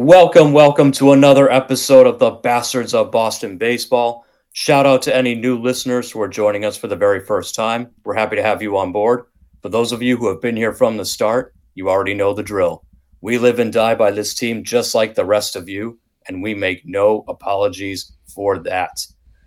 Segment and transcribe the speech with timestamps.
[0.00, 4.24] Welcome, welcome to another episode of the Bastards of Boston Baseball.
[4.52, 7.90] Shout out to any new listeners who are joining us for the very first time.
[8.04, 9.24] We're happy to have you on board.
[9.60, 12.44] For those of you who have been here from the start, you already know the
[12.44, 12.84] drill.
[13.22, 16.54] We live and die by this team just like the rest of you, and we
[16.54, 19.04] make no apologies for that.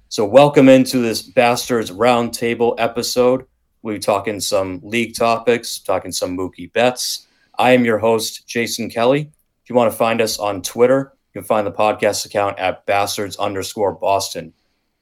[0.09, 3.45] So, welcome into this Bastards Roundtable episode.
[3.83, 7.25] We're talking some league topics, talking some Mookie Betts.
[7.57, 9.31] I am your host, Jason Kelly
[9.71, 13.37] you want to find us on Twitter, you can find the podcast account at bastards
[13.37, 14.51] underscore Boston.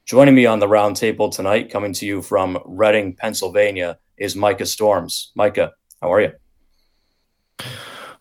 [0.04, 5.32] Joining me on the roundtable tonight, coming to you from Reading, Pennsylvania, is Micah Storms.
[5.34, 6.32] Micah, how are you?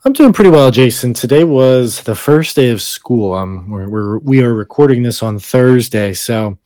[0.03, 1.13] I'm doing pretty well, Jason.
[1.13, 3.33] Today was the first day of school.
[3.33, 6.57] Um, we're, we're we are recording this on Thursday, so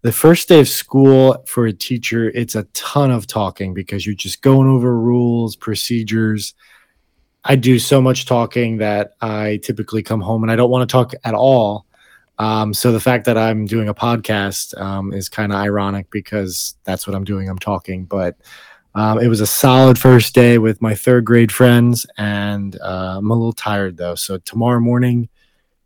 [0.00, 4.16] the first day of school for a teacher, it's a ton of talking because you're
[4.16, 6.54] just going over rules, procedures,
[7.44, 10.92] I do so much talking that I typically come home and I don't want to
[10.92, 11.86] talk at all.
[12.38, 16.76] Um, so the fact that I'm doing a podcast um, is kind of ironic because
[16.84, 17.48] that's what I'm doing.
[17.48, 18.36] I'm talking, but
[18.94, 23.30] um, it was a solid first day with my third grade friends, and uh, I'm
[23.30, 24.14] a little tired though.
[24.14, 25.28] So tomorrow morning,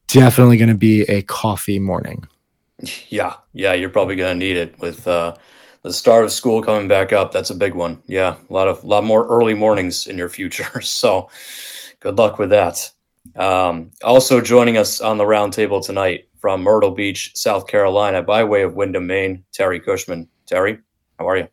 [0.08, 2.26] definitely going to be a coffee morning.
[3.08, 5.36] Yeah, yeah, you're probably going to need it with uh,
[5.86, 7.30] the start of school coming back up.
[7.30, 8.02] That's a big one.
[8.06, 10.80] Yeah, a lot of a lot more early mornings in your future.
[10.82, 11.30] So
[12.00, 12.90] good luck with that.
[13.36, 18.62] Um, also joining us on the roundtable tonight from Myrtle Beach, South Carolina, by way
[18.62, 20.28] of Windham, Maine, Terry Cushman.
[20.46, 20.78] Terry,
[21.18, 21.48] how are you?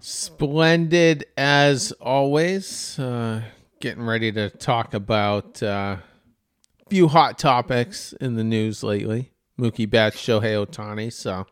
[0.00, 2.98] Splendid as always.
[2.98, 3.42] Uh,
[3.80, 5.98] getting ready to talk about a uh,
[6.90, 9.32] few hot topics in the news lately.
[9.58, 11.46] Mookie Betts, Shohei Ohtani So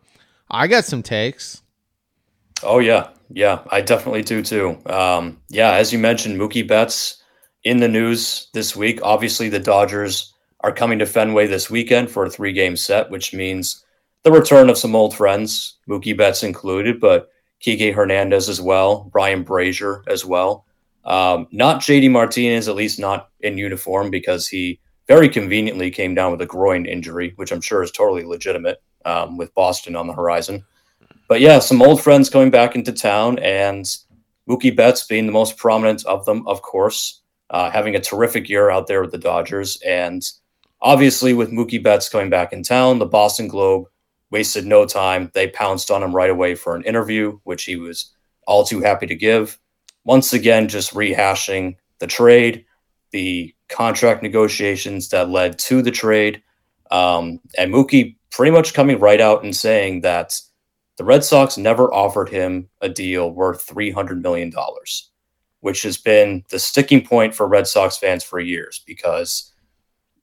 [0.51, 1.63] I got some takes.
[2.63, 4.79] Oh yeah, yeah, I definitely do too.
[4.87, 7.23] Um, yeah, as you mentioned, Mookie Betts
[7.65, 9.01] in the news this week.
[9.03, 13.85] Obviously, the Dodgers are coming to Fenway this weekend for a three-game set, which means
[14.23, 17.29] the return of some old friends, Mookie Betts included, but
[17.65, 20.65] Kike Hernandez as well, Ryan Brasier as well.
[21.05, 26.33] Um, not JD Martinez, at least not in uniform, because he very conveniently came down
[26.33, 30.13] with a groin injury, which I'm sure is totally legitimate um, with Boston on the
[30.13, 30.65] horizon.
[31.29, 33.87] But yeah, some old friends coming back into town, and
[34.49, 38.71] Mookie Betts being the most prominent of them, of course, uh, having a terrific year
[38.71, 39.81] out there with the Dodgers.
[39.87, 40.23] And
[40.83, 43.87] obviously, with Mookie Betts coming back in town, the Boston Globe
[44.31, 45.31] wasted no time.
[45.33, 48.13] They pounced on him right away for an interview, which he was
[48.47, 49.59] all too happy to give.
[50.05, 52.67] Once again, just rehashing the trade,
[53.13, 56.43] the contract negotiations that led to the trade.
[56.91, 60.35] Um, and Mookie pretty much coming right out and saying that
[60.97, 64.53] the Red Sox never offered him a deal worth $300 million,
[65.61, 69.53] which has been the sticking point for Red Sox fans for years because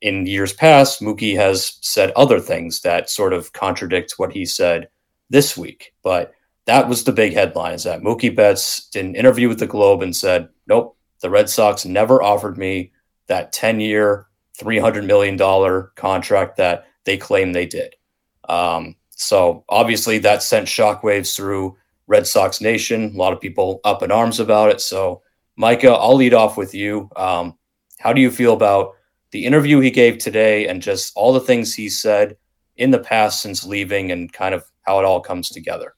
[0.01, 4.89] in years past, Mookie has said other things that sort of contradict what he said
[5.29, 5.93] this week.
[6.03, 6.33] But
[6.65, 10.01] that was the big headline is that Mookie Betts did an interview with the Globe
[10.01, 12.91] and said, nope, the Red Sox never offered me
[13.27, 14.27] that 10 year,
[14.59, 15.37] $300 million
[15.95, 17.95] contract that they claim they did.
[18.49, 23.11] Um, so obviously that sent shockwaves through Red Sox Nation.
[23.13, 24.81] A lot of people up in arms about it.
[24.81, 25.21] So
[25.55, 27.09] Micah, I'll lead off with you.
[27.15, 27.57] Um,
[27.99, 28.95] how do you feel about
[29.31, 32.35] the interview he gave today and just all the things he said
[32.77, 35.93] in the past since leaving and kind of how it all comes together?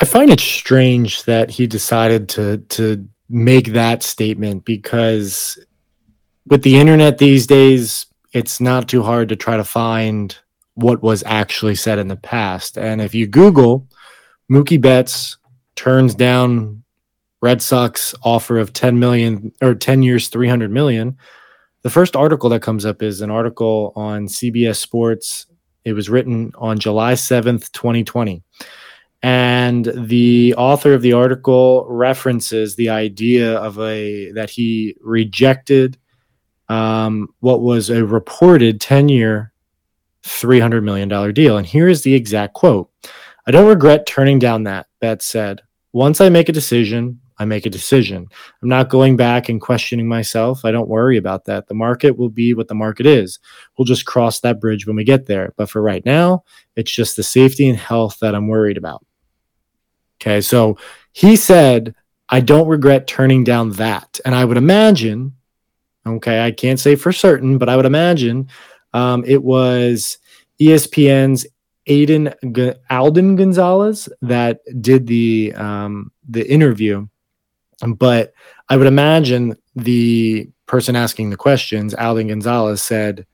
[0.00, 5.58] I find it strange that he decided to to make that statement because
[6.46, 8.06] with the internet these days,
[8.36, 10.36] it's not too hard to try to find
[10.74, 12.76] what was actually said in the past.
[12.76, 13.88] And if you Google
[14.52, 15.38] Mookie Betts
[15.74, 16.82] turns down
[17.40, 21.16] Red Sox offer of 10 million or 10 years, 300 million,
[21.80, 25.46] the first article that comes up is an article on CBS Sports.
[25.86, 28.42] It was written on July 7th, 2020.
[29.22, 35.96] And the author of the article references the idea of a that he rejected
[36.68, 39.52] um, what was a reported 10 year,
[40.24, 41.56] $300 million deal.
[41.56, 42.90] And here is the exact quote
[43.46, 44.86] I don't regret turning down that.
[45.00, 48.26] Betts said, Once I make a decision, I make a decision.
[48.62, 50.64] I'm not going back and questioning myself.
[50.64, 51.68] I don't worry about that.
[51.68, 53.38] The market will be what the market is.
[53.76, 55.52] We'll just cross that bridge when we get there.
[55.56, 56.44] But for right now,
[56.76, 59.04] it's just the safety and health that I'm worried about.
[60.20, 60.40] Okay.
[60.40, 60.78] So
[61.12, 61.94] he said,
[62.28, 64.18] I don't regret turning down that.
[64.24, 65.35] And I would imagine
[66.06, 68.48] Okay, I can't say for certain, but I would imagine
[68.92, 70.18] um, it was
[70.60, 71.46] ESPN's
[71.88, 77.06] Aiden G- Alden Gonzalez that did the um, the interview.
[77.86, 78.32] But
[78.68, 83.26] I would imagine the person asking the questions, Alden Gonzalez said,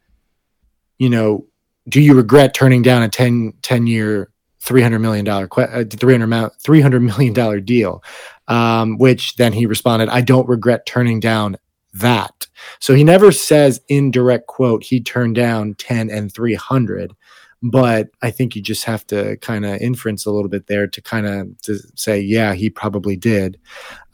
[0.98, 1.46] you know,
[1.88, 4.30] do you regret turning down a 10, 10 year,
[4.62, 8.04] $300 million, uh, $300 million deal?
[8.48, 11.56] Um, which then he responded, I don't regret turning down
[11.94, 12.46] that.
[12.78, 17.14] So he never says in direct quote, he turned down 10 and 300
[17.62, 21.00] but I think you just have to kind of inference a little bit there to
[21.00, 23.58] kind of to say, yeah, he probably did.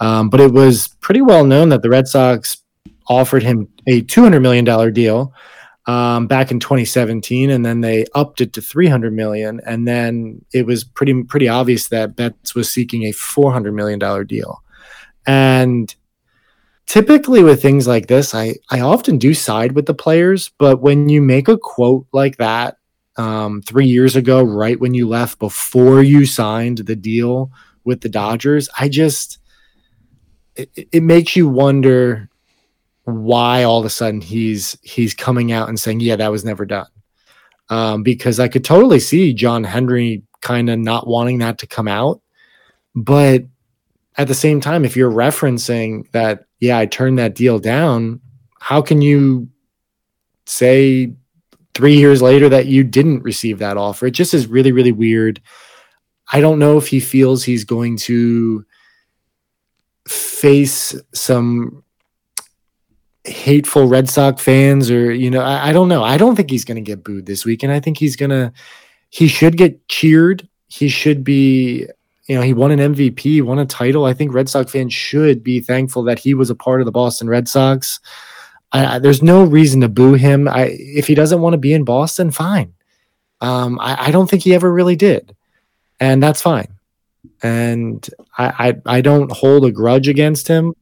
[0.01, 2.59] Um, but it was pretty well known that the Red Sox
[3.09, 5.33] offered him a two hundred million dollar deal
[5.87, 10.67] um, back in 2017, and then they upped it to 300 million, and then it
[10.67, 14.63] was pretty pretty obvious that Betts was seeking a 400 million dollar deal,
[15.27, 15.95] and
[16.89, 21.09] typically with things like this, I I often do side with the players, but when
[21.09, 22.79] you make a quote like that
[23.17, 27.53] um, three years ago, right when you left, before you signed the deal
[27.85, 28.69] with the Dodgers.
[28.79, 29.39] I just,
[30.57, 32.29] it, it makes you wonder
[33.05, 36.67] why all of a sudden he's he's coming out and saying, "Yeah, that was never
[36.67, 36.89] done."
[37.71, 41.89] Um, because I could totally see John Henry kind of not wanting that to come
[41.89, 42.21] out,
[42.95, 43.45] but
[44.17, 48.21] at the same time, if you're referencing that, yeah, I turned that deal down,
[48.61, 49.49] how can you
[50.47, 51.13] say
[51.79, 54.07] three years later that you didn't receive that offer.
[54.07, 55.41] It just is really, really weird.
[56.33, 58.65] I don't know if he feels he's going to
[60.09, 61.85] face some
[63.23, 66.03] hateful Red Sox fans or, you know, I, I don't know.
[66.03, 67.63] I don't think he's going to get booed this week.
[67.63, 68.53] And I think he's going to,
[69.11, 70.49] he should get cheered.
[70.67, 71.87] He should be,
[72.29, 74.05] you know, he won an MVP, won a title.
[74.05, 76.93] I think Red Sox fans should be thankful that he was a part of the
[76.93, 78.01] Boston Red Sox.
[78.71, 80.47] I, there's no reason to boo him.
[80.47, 82.75] I, if he doesn't want to be in Boston, fine.
[83.41, 85.35] Um, I, I, don't think he ever really did,
[86.01, 86.69] and that's fine.
[87.43, 90.75] And I, I, I don't hold a grudge against him,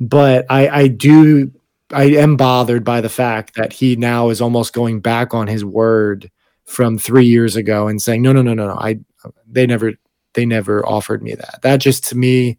[0.00, 1.50] but I, I do.
[1.92, 5.64] I am bothered by the fact that he now is almost going back on his
[5.64, 6.30] word
[6.64, 8.74] from three years ago and saying, "No, no, no, no, no.
[8.74, 9.00] I,
[9.46, 9.94] they never,
[10.36, 12.58] they never offered me that." That just to me,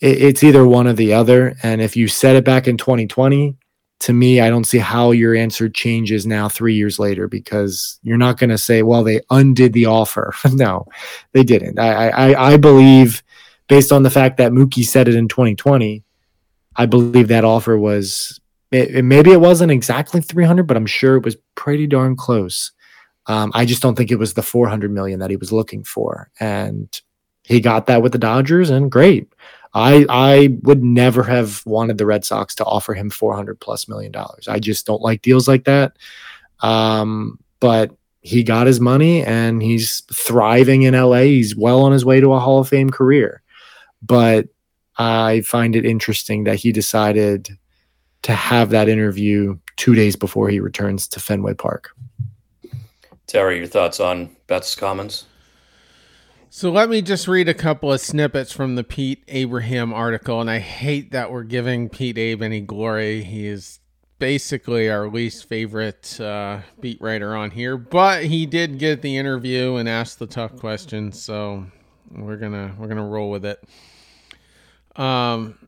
[0.00, 1.56] it, it's either one or the other.
[1.62, 3.56] And if you said it back in 2020
[4.00, 8.18] to me, I don't see how your answer changes now three years later because you're
[8.18, 10.34] not going to say, well, they undid the offer.
[10.52, 10.86] no,
[11.32, 11.78] they didn't.
[11.78, 13.22] I, I, I believe,
[13.68, 16.04] based on the fact that Mookie said it in 2020,
[16.76, 21.24] I believe that offer was it, maybe it wasn't exactly 300, but I'm sure it
[21.24, 22.70] was pretty darn close.
[23.28, 26.30] Um, I just don't think it was the 400 million that he was looking for,
[26.40, 27.00] and
[27.44, 29.32] he got that with the Dodgers, and great.
[29.74, 34.12] I I would never have wanted the Red Sox to offer him 400 plus million
[34.12, 34.48] dollars.
[34.48, 35.96] I just don't like deals like that.
[36.60, 41.22] Um, but he got his money and he's thriving in LA.
[41.22, 43.42] He's well on his way to a Hall of Fame career.
[44.02, 44.48] But
[44.96, 47.48] I find it interesting that he decided
[48.22, 51.90] to have that interview two days before he returns to Fenway Park.
[53.28, 55.26] Terry, your thoughts on Betts's comments?
[56.48, 60.40] So let me just read a couple of snippets from the Pete Abraham article.
[60.40, 63.22] And I hate that we're giving Pete Abe any glory.
[63.22, 63.80] He is
[64.18, 69.76] basically our least favorite uh, beat writer on here, but he did get the interview
[69.76, 71.22] and ask the tough questions.
[71.22, 71.66] So
[72.10, 73.62] we're gonna we're gonna roll with it.
[74.96, 75.58] Um,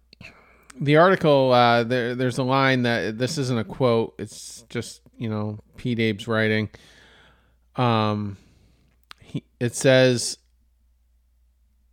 [0.80, 4.14] the article uh, there there's a line that this isn't a quote.
[4.18, 6.70] It's just you know Pete Abe's writing.
[7.80, 8.36] Um,
[9.20, 10.36] he, it says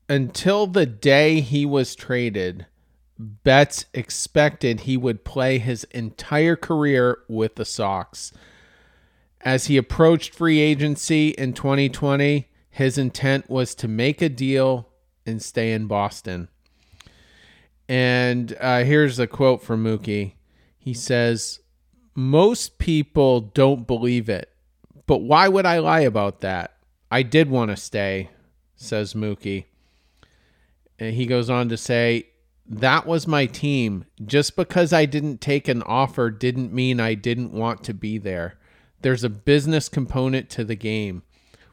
[0.10, 2.66] until the day he was traded,
[3.18, 8.34] Betts expected he would play his entire career with the Sox.
[9.40, 14.90] As he approached free agency in 2020, his intent was to make a deal
[15.26, 16.50] and stay in Boston.
[17.88, 20.34] And uh, here's a quote from Mookie.
[20.78, 21.62] He says,
[22.14, 24.52] Most people don't believe it,
[25.08, 26.76] but why would I lie about that?
[27.10, 28.30] I did want to stay,
[28.76, 29.66] says Mookie.
[31.00, 32.28] And he goes on to say,
[32.66, 34.06] That was my team.
[34.24, 38.58] Just because I didn't take an offer didn't mean I didn't want to be there.
[39.02, 41.24] There's a business component to the game.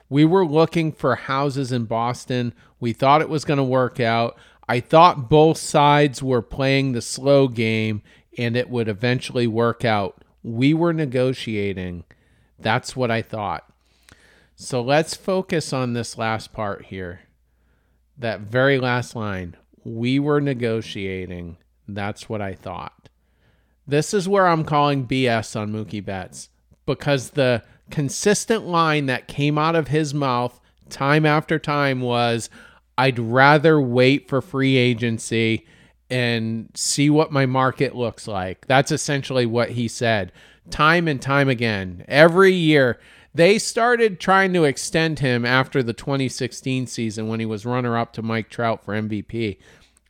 [0.08, 2.54] We were looking for houses in Boston.
[2.78, 4.38] We thought it was going to work out.
[4.68, 8.02] I thought both sides were playing the slow game
[8.38, 10.22] and it would eventually work out.
[10.42, 12.04] We were negotiating.
[12.58, 13.68] That's what I thought.
[14.56, 17.20] So let's focus on this last part here
[18.16, 21.56] that very last line, we were negotiating.
[21.88, 23.08] That's what I thought.
[23.86, 26.48] This is where I'm calling BS on Mookie Betts
[26.86, 30.58] because the consistent line that came out of his mouth
[30.88, 32.48] time after time was
[32.96, 35.66] I'd rather wait for free agency
[36.08, 38.66] and see what my market looks like.
[38.66, 40.32] That's essentially what he said
[40.70, 42.04] time and time again.
[42.08, 42.98] Every year,
[43.34, 48.12] they started trying to extend him after the 2016 season when he was runner up
[48.14, 49.58] to Mike Trout for MVP.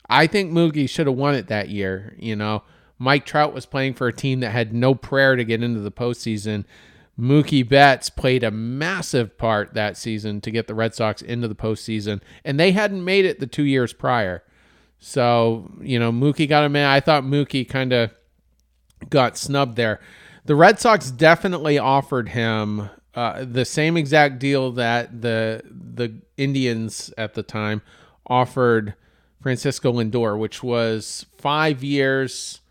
[0.07, 2.15] I think Mookie should have won it that year.
[2.19, 2.63] You know,
[2.99, 5.91] Mike Trout was playing for a team that had no prayer to get into the
[5.91, 6.65] postseason.
[7.19, 11.55] Mookie Betts played a massive part that season to get the Red Sox into the
[11.55, 14.43] postseason, and they hadn't made it the two years prior.
[14.99, 16.87] So, you know, Mookie got a man.
[16.87, 18.11] I thought Mookie kind of
[19.09, 19.99] got snubbed there.
[20.45, 27.11] The Red Sox definitely offered him uh, the same exact deal that the the Indians
[27.17, 27.81] at the time
[28.27, 28.93] offered
[29.41, 32.61] Francisco Lindor, which was five years,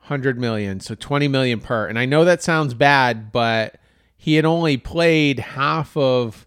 [0.00, 1.86] hundred million, so twenty million per.
[1.86, 3.76] And I know that sounds bad, but
[4.16, 6.46] he had only played half of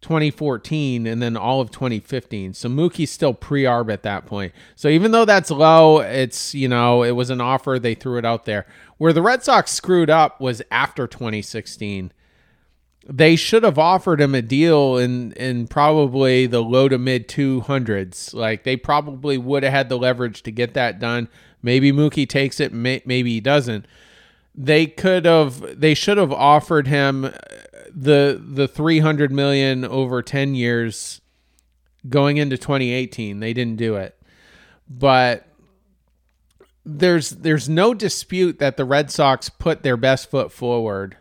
[0.00, 2.54] 2014 and then all of 2015.
[2.54, 4.52] So Mookie's still pre-arb at that point.
[4.76, 8.24] So even though that's low, it's you know it was an offer they threw it
[8.24, 8.66] out there.
[8.98, 12.12] Where the Red Sox screwed up was after 2016.
[13.08, 18.34] They should have offered him a deal in in probably the low to mid 200s.
[18.34, 21.28] Like they probably would have had the leverage to get that done.
[21.62, 23.86] Maybe Mookie takes it, may, maybe he doesn't.
[24.54, 27.30] They could have they should have offered him uh,
[27.94, 31.20] the the 300 million over 10 years
[32.08, 34.16] going into 2018 they didn't do it
[34.88, 35.47] but
[36.90, 41.18] there's there's no dispute that the Red Sox put their best foot forward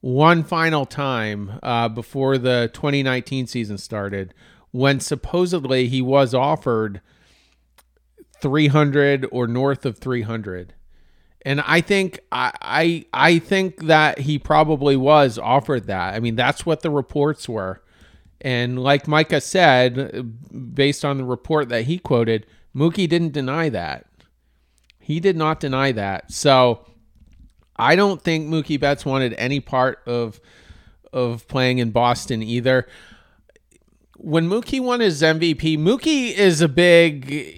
[0.00, 4.32] one final time uh, before the 2019 season started
[4.70, 7.02] when supposedly he was offered
[8.40, 10.72] 300 or north of 300
[11.44, 16.14] and I think I, I I think that he probably was offered that.
[16.14, 17.82] I mean, that's what the reports were.
[18.40, 24.05] And like Micah said, based on the report that he quoted, Mookie didn't deny that.
[25.06, 26.32] He did not deny that.
[26.32, 26.84] So
[27.76, 30.40] I don't think Mookie Betts wanted any part of
[31.12, 32.88] of playing in Boston either.
[34.16, 37.56] When Mookie won his MVP, Mookie is a big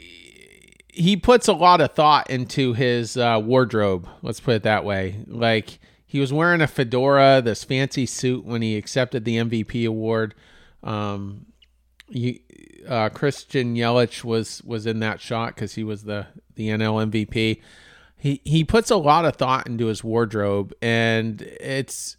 [0.90, 4.06] he puts a lot of thought into his uh, wardrobe.
[4.20, 5.24] Let's put it that way.
[5.26, 10.34] Like he was wearing a fedora, this fancy suit when he accepted the MVP award.
[10.82, 11.46] Um,
[12.10, 12.40] you,
[12.88, 17.60] uh, Christian Yelich was was in that shot because he was the the NL MVP.
[18.16, 22.16] He he puts a lot of thought into his wardrobe, and it's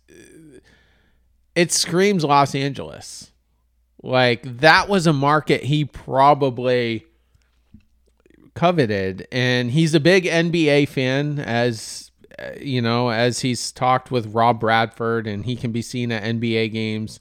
[1.56, 3.32] it screams Los Angeles.
[4.02, 7.06] Like that was a market he probably
[8.60, 9.28] coveted.
[9.32, 12.12] And he's a big NBA fan, as
[12.60, 16.72] you know, as he's talked with Rob Bradford, and he can be seen at NBA
[16.72, 17.20] games.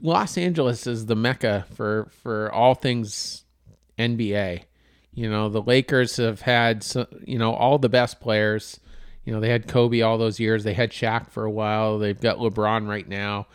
[0.00, 3.44] Los Angeles is the mecca for for all things
[3.98, 4.62] NBA.
[5.12, 6.86] You know, the Lakers have had
[7.24, 8.80] you know all the best players.
[9.24, 10.64] You know, they had Kobe all those years.
[10.64, 11.98] They had Shaq for a while.
[11.98, 13.46] They've got LeBron right now.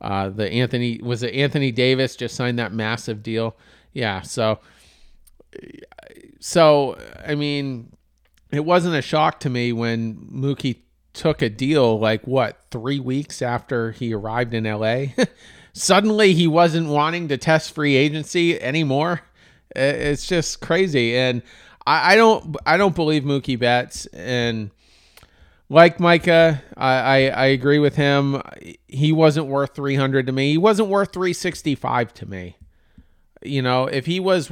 [0.00, 3.56] Uh, the Anthony was it Anthony Davis just signed that massive deal.
[3.92, 4.60] Yeah, so
[6.38, 7.92] so I mean,
[8.50, 10.76] it wasn't a shock to me when Mookie
[11.12, 15.06] took a deal like what three weeks after he arrived in LA.
[15.78, 19.20] Suddenly, he wasn't wanting to test free agency anymore.
[19.76, 21.42] It's just crazy, and
[21.86, 24.70] I, I don't I don't believe Mookie Betts and.
[25.70, 28.40] Like Micah, I, I, I agree with him.
[28.86, 30.52] He wasn't worth 300 to me.
[30.52, 32.56] He wasn't worth 365 to me.
[33.42, 34.50] You know, if he was,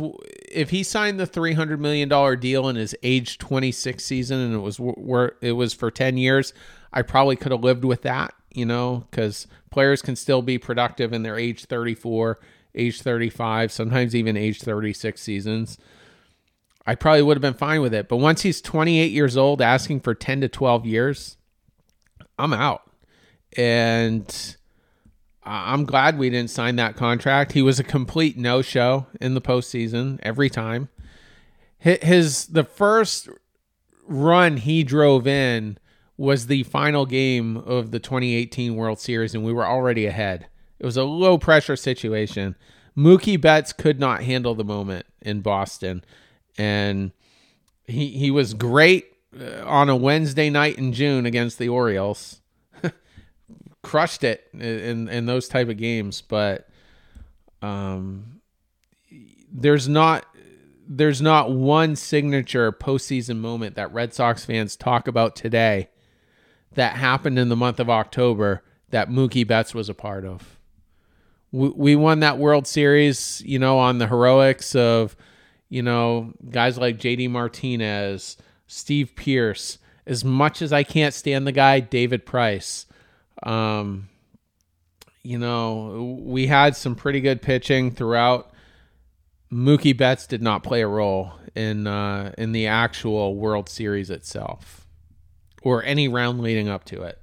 [0.53, 4.39] if he signed the three hundred million dollar deal in his age twenty six season,
[4.39, 6.53] and it was where it was for ten years,
[6.93, 8.33] I probably could have lived with that.
[8.57, 12.41] You know, because players can still be productive in their age thirty four,
[12.75, 15.79] age thirty five, sometimes even age thirty six seasons.
[16.87, 18.09] I probably would have been fine with it.
[18.09, 21.37] But once he's 28 years old, asking for 10 to 12 years,
[22.39, 22.89] I'm out.
[23.57, 24.57] And
[25.43, 27.53] I'm glad we didn't sign that contract.
[27.53, 30.89] He was a complete no show in the postseason every time.
[31.79, 33.29] His the first
[34.09, 35.79] run he drove in
[36.17, 40.47] was the final game of the 2018 World Series, and we were already ahead.
[40.79, 42.57] It was a low pressure situation.
[42.97, 46.03] Mookie Betts could not handle the moment in Boston,
[46.57, 47.13] and
[47.87, 49.07] he he was great
[49.39, 52.41] uh, on a Wednesday night in June against the Orioles
[53.83, 56.69] crushed it in in those type of games, but
[57.61, 58.41] um,
[59.53, 60.25] there's not
[60.89, 65.89] there's not one signature postseason moment that Red Sox fans talk about today
[66.77, 70.59] that happened in the month of October that Mookie Betts was a part of.
[71.53, 75.17] We, we won that World Series, you know, on the heroics of,
[75.69, 81.53] you know, guys like JD Martinez, Steve Pearce, as much as I can't stand the
[81.53, 82.87] guy, David Price.
[83.43, 84.09] Um,
[85.23, 88.53] you know, we had some pretty good pitching throughout.
[89.53, 94.86] Mookie Betts did not play a role in uh, in the actual World Series itself,
[95.67, 97.21] or any round leading up to it.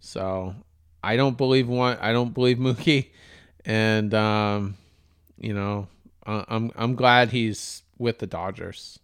[0.00, 0.56] So
[1.04, 1.96] I don't believe one.
[2.00, 3.10] I don't believe Mookie,
[3.64, 4.76] and um,
[5.38, 5.86] you know,
[6.26, 8.98] I'm I'm glad he's with the Dodgers.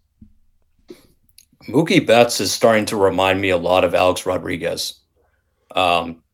[1.69, 4.95] Mookie Betts is starting to remind me a lot of Alex Rodriguez.
[5.77, 6.25] Um,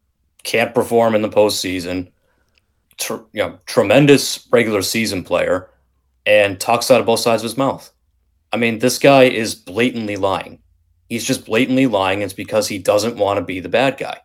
[0.43, 2.11] can't perform in the postseason.
[2.97, 5.69] Tr- you know, tremendous regular season player,
[6.25, 7.93] and talks out of both sides of his mouth.
[8.55, 10.62] I mean, this guy is blatantly lying.
[11.13, 12.23] He's just blatantly lying.
[12.23, 14.21] It's because he doesn't want to be the bad guy.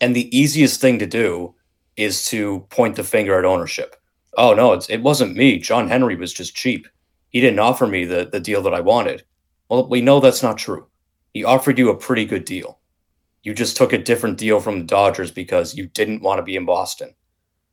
[0.00, 1.54] And the easiest thing to do
[1.96, 3.94] is to point the finger at ownership.
[4.36, 5.60] Oh no, it wasn't me.
[5.60, 6.88] John Henry was just cheap.
[7.28, 9.22] He didn't offer me the, the deal that I wanted.
[9.68, 10.88] Well, we know that's not true.
[11.32, 12.80] He offered you a pretty good deal.
[13.44, 16.56] You just took a different deal from the Dodgers because you didn't want to be
[16.56, 17.14] in Boston.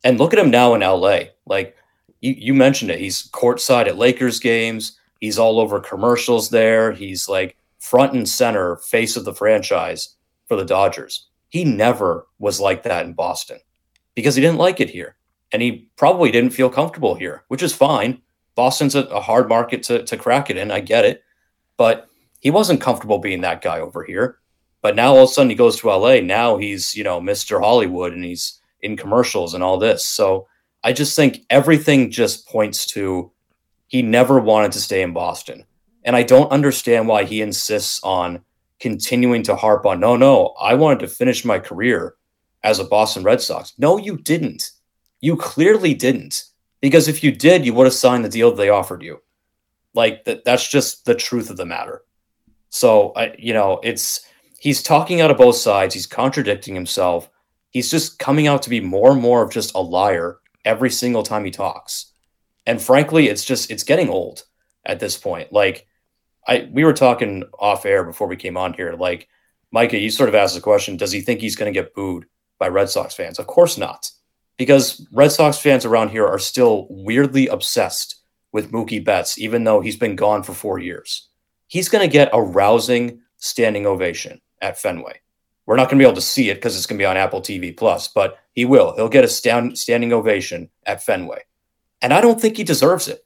[0.04, 1.22] And look at him now in LA.
[1.44, 1.76] Like
[2.20, 3.00] you, you mentioned it.
[3.00, 4.96] He's courtside at Lakers games.
[5.18, 6.92] He's all over commercials there.
[6.92, 10.16] He's like front and center face of the franchise
[10.48, 11.28] for the Dodgers.
[11.50, 13.58] He never was like that in Boston
[14.14, 15.16] because he didn't like it here.
[15.52, 18.22] And he probably didn't feel comfortable here, which is fine.
[18.54, 20.70] Boston's a, a hard market to, to crack it in.
[20.70, 21.22] I get it.
[21.76, 22.08] But
[22.40, 24.38] he wasn't comfortable being that guy over here.
[24.80, 26.20] But now all of a sudden he goes to LA.
[26.20, 27.60] Now he's, you know, Mr.
[27.60, 30.06] Hollywood and he's in commercials and all this.
[30.06, 30.48] So
[30.82, 33.30] I just think everything just points to
[33.88, 35.66] he never wanted to stay in Boston.
[36.04, 38.44] And I don't understand why he insists on
[38.78, 42.16] continuing to harp on, no, no, I wanted to finish my career
[42.62, 43.72] as a Boston Red Sox.
[43.78, 44.70] No, you didn't.
[45.20, 46.44] You clearly didn't.
[46.80, 49.22] Because if you did, you would have signed the deal they offered you.
[49.94, 52.02] Like that that's just the truth of the matter.
[52.68, 54.26] So I you know, it's
[54.58, 57.30] he's talking out of both sides, he's contradicting himself.
[57.70, 61.22] He's just coming out to be more and more of just a liar every single
[61.22, 62.12] time he talks.
[62.66, 64.44] And frankly, it's just it's getting old
[64.84, 65.52] at this point.
[65.52, 65.86] Like
[66.46, 68.94] I we were talking off air before we came on here.
[68.94, 69.28] Like
[69.72, 72.26] Micah, you sort of asked the question, does he think he's going to get booed
[72.58, 73.38] by Red Sox fans?
[73.38, 74.10] Of course not.
[74.56, 79.80] Because Red Sox fans around here are still weirdly obsessed with Mookie Betts, even though
[79.80, 81.28] he's been gone for four years.
[81.66, 85.20] He's going to get a rousing standing ovation at Fenway.
[85.66, 87.16] We're not going to be able to see it because it's going to be on
[87.16, 88.94] Apple TV Plus, but he will.
[88.94, 91.42] He'll get a stand, standing ovation at Fenway.
[92.00, 93.23] And I don't think he deserves it.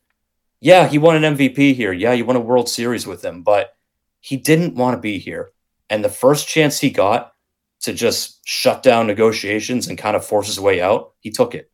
[0.61, 1.93] Yeah, he won an MVP here.
[1.93, 3.77] Yeah, he won a World Series with them, but
[4.21, 5.51] he didn't want to be here.
[5.89, 7.33] And the first chance he got
[7.81, 11.71] to just shut down negotiations and kind of force his way out, he took it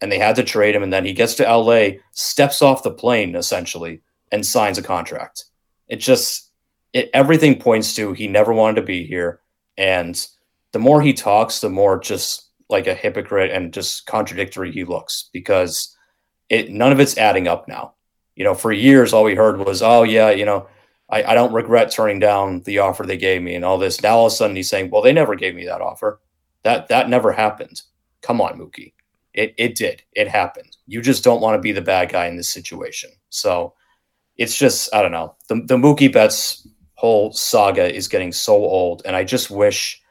[0.00, 0.82] and they had to trade him.
[0.82, 5.44] And then he gets to LA, steps off the plane essentially, and signs a contract.
[5.88, 6.50] It just,
[6.92, 9.40] it, everything points to he never wanted to be here.
[9.78, 10.26] And
[10.72, 15.30] the more he talks, the more just like a hypocrite and just contradictory he looks
[15.32, 15.96] because
[16.48, 17.94] it none of it's adding up now.
[18.36, 20.68] You know, for years, all we heard was, oh, yeah, you know,
[21.08, 24.02] I, I don't regret turning down the offer they gave me and all this.
[24.02, 26.20] Now all of a sudden he's saying, well, they never gave me that offer.
[26.64, 27.82] That that never happened.
[28.22, 28.92] Come on, Mookie.
[29.34, 30.02] It it did.
[30.12, 30.76] It happened.
[30.86, 33.10] You just don't want to be the bad guy in this situation.
[33.28, 33.74] So
[34.36, 35.36] it's just I don't know.
[35.48, 40.02] The the Mookie Betts whole saga is getting so old, and I just wish.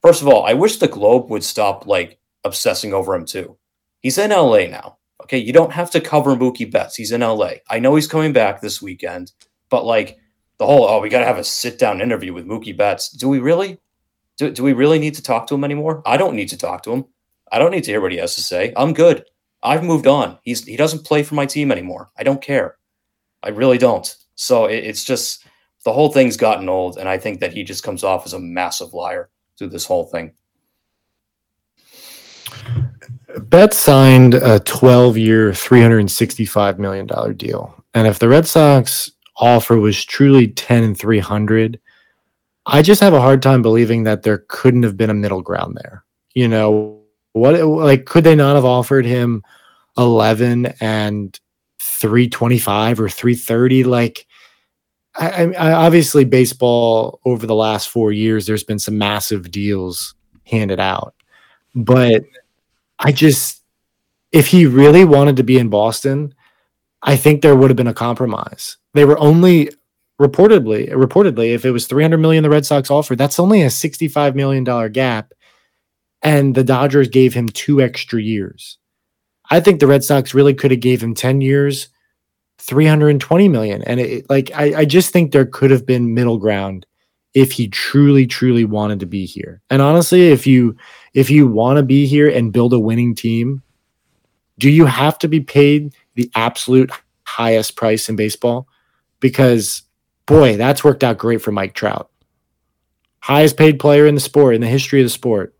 [0.00, 3.58] First of all, I wish the Globe would stop like obsessing over him too.
[4.00, 4.97] He's in LA now.
[5.22, 6.96] Okay, you don't have to cover Mookie Betts.
[6.96, 7.54] He's in LA.
[7.68, 9.32] I know he's coming back this weekend,
[9.68, 10.18] but like
[10.58, 13.10] the whole oh, we got to have a sit down interview with Mookie Betts.
[13.10, 13.80] Do we really?
[14.36, 16.02] Do, do we really need to talk to him anymore?
[16.06, 17.04] I don't need to talk to him.
[17.50, 18.72] I don't need to hear what he has to say.
[18.76, 19.24] I'm good.
[19.62, 20.38] I've moved on.
[20.42, 22.10] He's he doesn't play for my team anymore.
[22.16, 22.76] I don't care.
[23.42, 24.14] I really don't.
[24.36, 25.44] So it, it's just
[25.84, 28.40] the whole thing's gotten old, and I think that he just comes off as a
[28.40, 30.32] massive liar through this whole thing.
[33.38, 37.84] Betts signed a 12 year, $365 million deal.
[37.94, 41.80] And if the Red Sox offer was truly 10 and 300,
[42.66, 45.78] I just have a hard time believing that there couldn't have been a middle ground
[45.82, 46.04] there.
[46.34, 46.98] You know,
[47.32, 49.42] what like could they not have offered him
[49.96, 51.38] 11 and
[51.80, 54.26] 325 or 330 like
[55.16, 60.80] I, I, obviously baseball over the last four years there's been some massive deals handed
[60.80, 61.14] out
[61.74, 62.22] but
[62.98, 63.62] i just
[64.32, 66.34] if he really wanted to be in boston
[67.02, 69.70] i think there would have been a compromise they were only
[70.20, 74.34] reportedly reportedly if it was 300 million the red sox offered that's only a 65
[74.34, 75.32] million dollar gap
[76.22, 78.78] and the Dodgers gave him two extra years.
[79.50, 81.88] I think the Red Sox really could have gave him 10 years
[82.58, 83.82] 320 million.
[83.82, 86.86] And it, like, I, I just think there could have been middle ground
[87.34, 89.62] if he truly, truly wanted to be here.
[89.70, 90.76] And honestly, if you,
[91.18, 93.60] if you want to be here and build a winning team,
[94.56, 96.92] do you have to be paid the absolute
[97.24, 98.68] highest price in baseball?
[99.18, 99.82] Because
[100.26, 102.08] boy, that's worked out great for Mike Trout.
[103.18, 105.56] Highest paid player in the sport, in the history of the sport.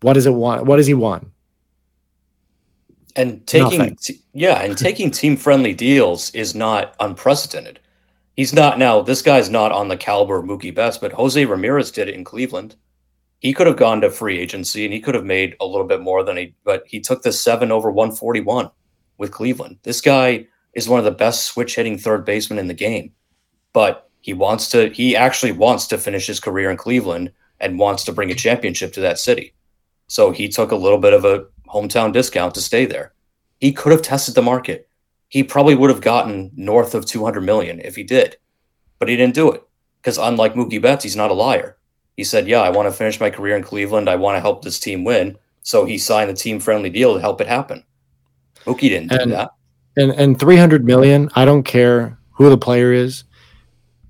[0.00, 0.64] What does it want?
[0.64, 1.26] What does he want?
[3.16, 7.80] And taking t- yeah, and taking team friendly deals is not unprecedented.
[8.36, 9.02] He's not now.
[9.02, 12.22] This guy's not on the caliber of Mookie Betts, but Jose Ramirez did it in
[12.22, 12.76] Cleveland.
[13.40, 16.00] He could have gone to free agency and he could have made a little bit
[16.00, 18.70] more than he, but he took the seven over one forty one
[19.16, 19.78] with Cleveland.
[19.82, 23.12] This guy is one of the best switch hitting third basemen in the game,
[23.72, 24.90] but he wants to.
[24.90, 28.92] He actually wants to finish his career in Cleveland and wants to bring a championship
[28.92, 29.54] to that city.
[30.08, 33.12] So he took a little bit of a hometown discount to stay there.
[33.60, 34.88] He could have tested the market.
[35.28, 38.36] He probably would have gotten north of 200 million if he did,
[38.98, 39.62] but he didn't do it
[40.00, 41.76] because unlike Mookie Betts, he's not a liar.
[42.18, 44.10] He said, "Yeah, I want to finish my career in Cleveland.
[44.10, 47.40] I want to help this team win." So he signed a team-friendly deal to help
[47.40, 47.84] it happen.
[48.64, 49.52] Mookie didn't and, do that.
[49.96, 53.22] And and 300 million, I don't care who the player is.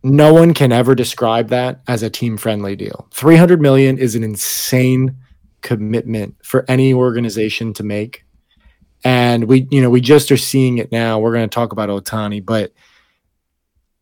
[0.02, 3.08] No one can ever describe that as a team-friendly deal.
[3.12, 5.14] 300 million is an insane
[5.60, 8.24] commitment for any organization to make.
[9.04, 11.18] And we, you know, we just are seeing it now.
[11.18, 12.72] We're going to talk about Ohtani, but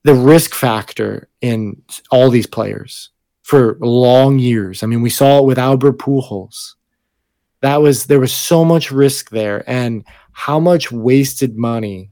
[0.04, 3.10] the risk factor in all these players
[3.46, 4.82] for long years.
[4.82, 6.74] I mean, we saw it with Albert Pujols.
[7.60, 12.10] That was there was so much risk there, and how much wasted money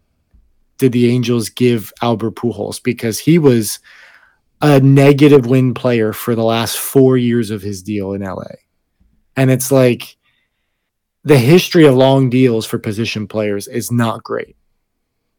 [0.78, 3.80] did the Angels give Albert Pujols because he was
[4.62, 8.44] a negative win player for the last four years of his deal in LA.
[9.36, 10.16] And it's like
[11.24, 14.54] the history of long deals for position players is not great.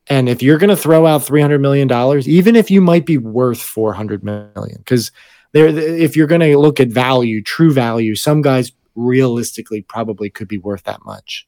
[0.08, 1.90] And if you're going to throw out $300 million,
[2.28, 5.14] even if you might be worth 400 million, because
[5.56, 10.50] there, if you're going to look at value, true value, some guys realistically probably could
[10.50, 11.48] be worth that much.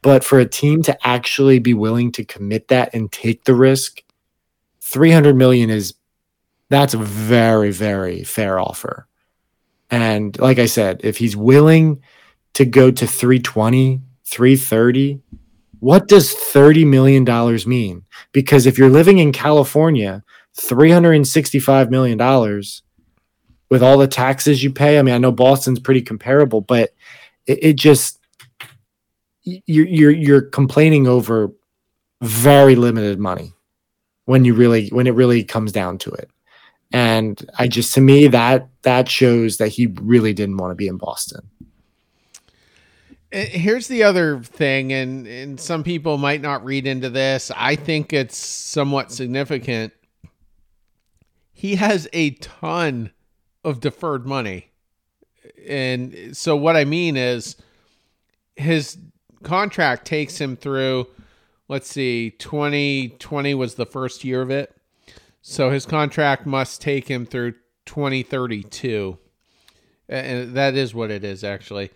[0.00, 4.04] But for a team to actually be willing to commit that and take the risk,
[4.80, 5.94] 300 million is
[6.68, 9.08] that's a very, very fair offer.
[9.90, 12.00] And like I said, if he's willing
[12.54, 15.20] to go to 320, 330,
[15.80, 17.24] what does $30 million
[17.68, 18.04] mean?
[18.30, 20.22] Because if you're living in California,
[20.56, 22.16] $365 million
[23.72, 26.92] with all the taxes you pay, I mean, I know Boston's pretty comparable, but
[27.46, 28.20] it, it just,
[29.44, 31.50] you're, you're, you're complaining over
[32.20, 33.54] very limited money
[34.26, 36.28] when you really, when it really comes down to it.
[36.92, 40.86] And I just to me that that shows that he really didn't want to be
[40.86, 41.40] in Boston.
[43.32, 47.50] Eh, here's the other thing, and, and some people might not read into this.
[47.56, 49.94] I think it's somewhat significant.
[51.54, 53.12] He has a ton
[53.64, 54.70] of deferred money.
[55.66, 57.56] And so, what I mean is,
[58.56, 58.98] his
[59.42, 61.08] contract takes him through,
[61.68, 64.74] let's see, 2020 was the first year of it.
[65.42, 67.54] So his contract must take him through
[67.86, 69.18] 2032.
[70.08, 71.90] And that is what it is, actually.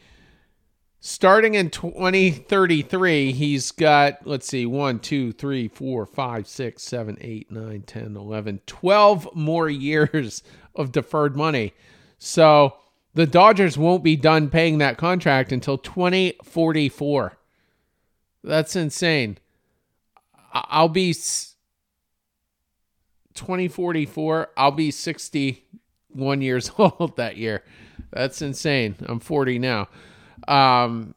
[1.08, 7.48] Starting in 2033, he's got, let's see, 1, 2, 3, 4, 5, 6, 7, 8,
[7.48, 10.42] 9, 10, 11, 12 more years
[10.74, 11.72] of deferred money.
[12.18, 12.78] So
[13.14, 17.38] the Dodgers won't be done paying that contract until 2044.
[18.42, 19.38] That's insane.
[20.52, 21.14] I'll be
[23.34, 27.62] 2044, I'll be 61 years old that year.
[28.10, 28.96] That's insane.
[29.06, 29.86] I'm 40 now.
[30.48, 31.14] Um,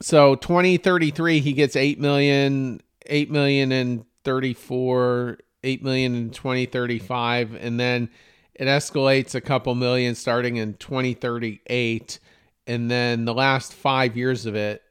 [0.00, 7.78] so 2033, he gets 8 million, 8 million and 34, 8 million in 2035, and
[7.78, 8.10] then
[8.54, 12.18] it escalates a couple million starting in 2038.
[12.66, 14.82] And then the last five years of it,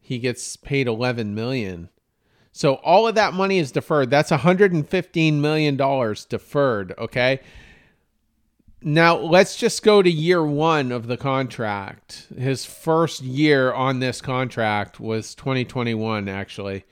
[0.00, 1.88] he gets paid 11 million.
[2.52, 4.10] So all of that money is deferred.
[4.10, 7.40] That's 115 million dollars deferred, okay?
[8.84, 12.26] Now, let's just go to year 1 of the contract.
[12.36, 16.84] His first year on this contract was 2021 actually.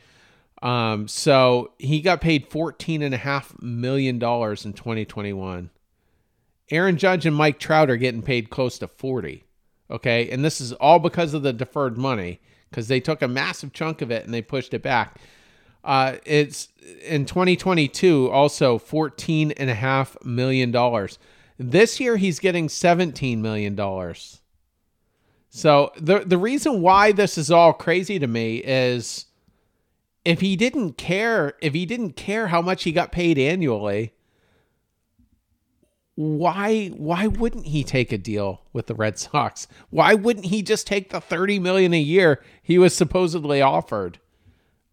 [0.63, 5.71] Um, so he got paid fourteen and a half million dollars in 2021.
[6.71, 9.45] Aaron Judge and Mike Trout are getting paid close to 40.
[9.91, 10.31] Okay.
[10.31, 14.03] And this is all because of the deferred money because they took a massive chunk
[14.03, 15.19] of it and they pushed it back.
[15.83, 16.69] Uh, it's
[17.03, 21.19] in 2022 also 14 and a half million dollars.
[21.63, 24.41] This year he's getting 17 million dollars.
[25.51, 29.27] So the the reason why this is all crazy to me is
[30.25, 34.15] if he didn't care, if he didn't care how much he got paid annually,
[36.15, 39.69] why why wouldn't he take a deal with the Red Sox?
[39.91, 44.19] Why wouldn't he just take the 30 million a year he was supposedly offered?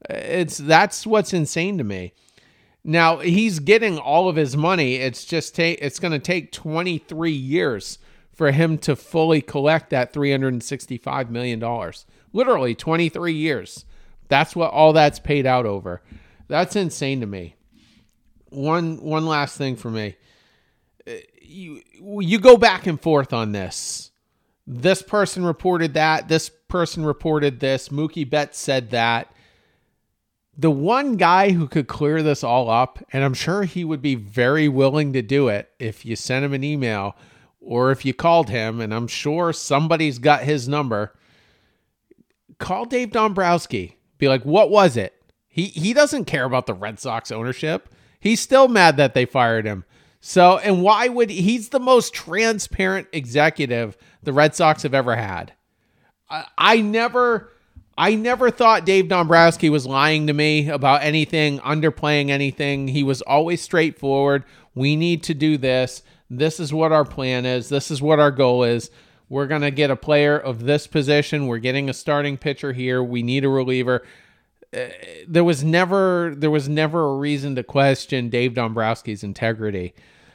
[0.09, 2.11] It's that's what's insane to me.
[2.89, 4.95] Now, he's getting all of his money.
[4.95, 7.99] It's just take it's going to take 23 years
[8.31, 12.05] for him to fully collect that 365 million dollars.
[12.31, 13.83] Literally 23 years.
[14.29, 16.01] That's what all that's paid out over.
[16.47, 17.55] That's insane to me.
[18.51, 20.15] One one last thing for me.
[21.05, 24.11] Uh, you you go back and forth on this.
[24.65, 29.33] This person reported that, this person reported this, Mookie Betts said that.
[30.57, 34.15] The one guy who could clear this all up, and I'm sure he would be
[34.15, 37.15] very willing to do it if you sent him an email
[37.59, 41.13] or if you called him, and I'm sure somebody's got his number.
[42.59, 45.13] Call Dave Dombrowski be like, what was it?
[45.47, 47.89] He he doesn't care about the Red Sox ownership.
[48.19, 49.85] He's still mad that they fired him.
[50.19, 55.53] So, and why would he's the most transparent executive the Red Sox have ever had?
[56.29, 57.51] I, I never
[57.97, 62.89] I never thought Dave Dombrowski was lying to me about anything, underplaying anything.
[62.89, 64.43] He was always straightforward.
[64.75, 66.03] We need to do this.
[66.29, 67.69] This is what our plan is.
[67.69, 68.91] This is what our goal is.
[69.29, 71.47] We're going to get a player of this position.
[71.47, 73.03] We're getting a starting pitcher here.
[73.03, 74.03] We need a reliever.
[74.75, 74.87] Uh,
[75.27, 79.93] there was never there was never a reason to question Dave Dombrowski's integrity.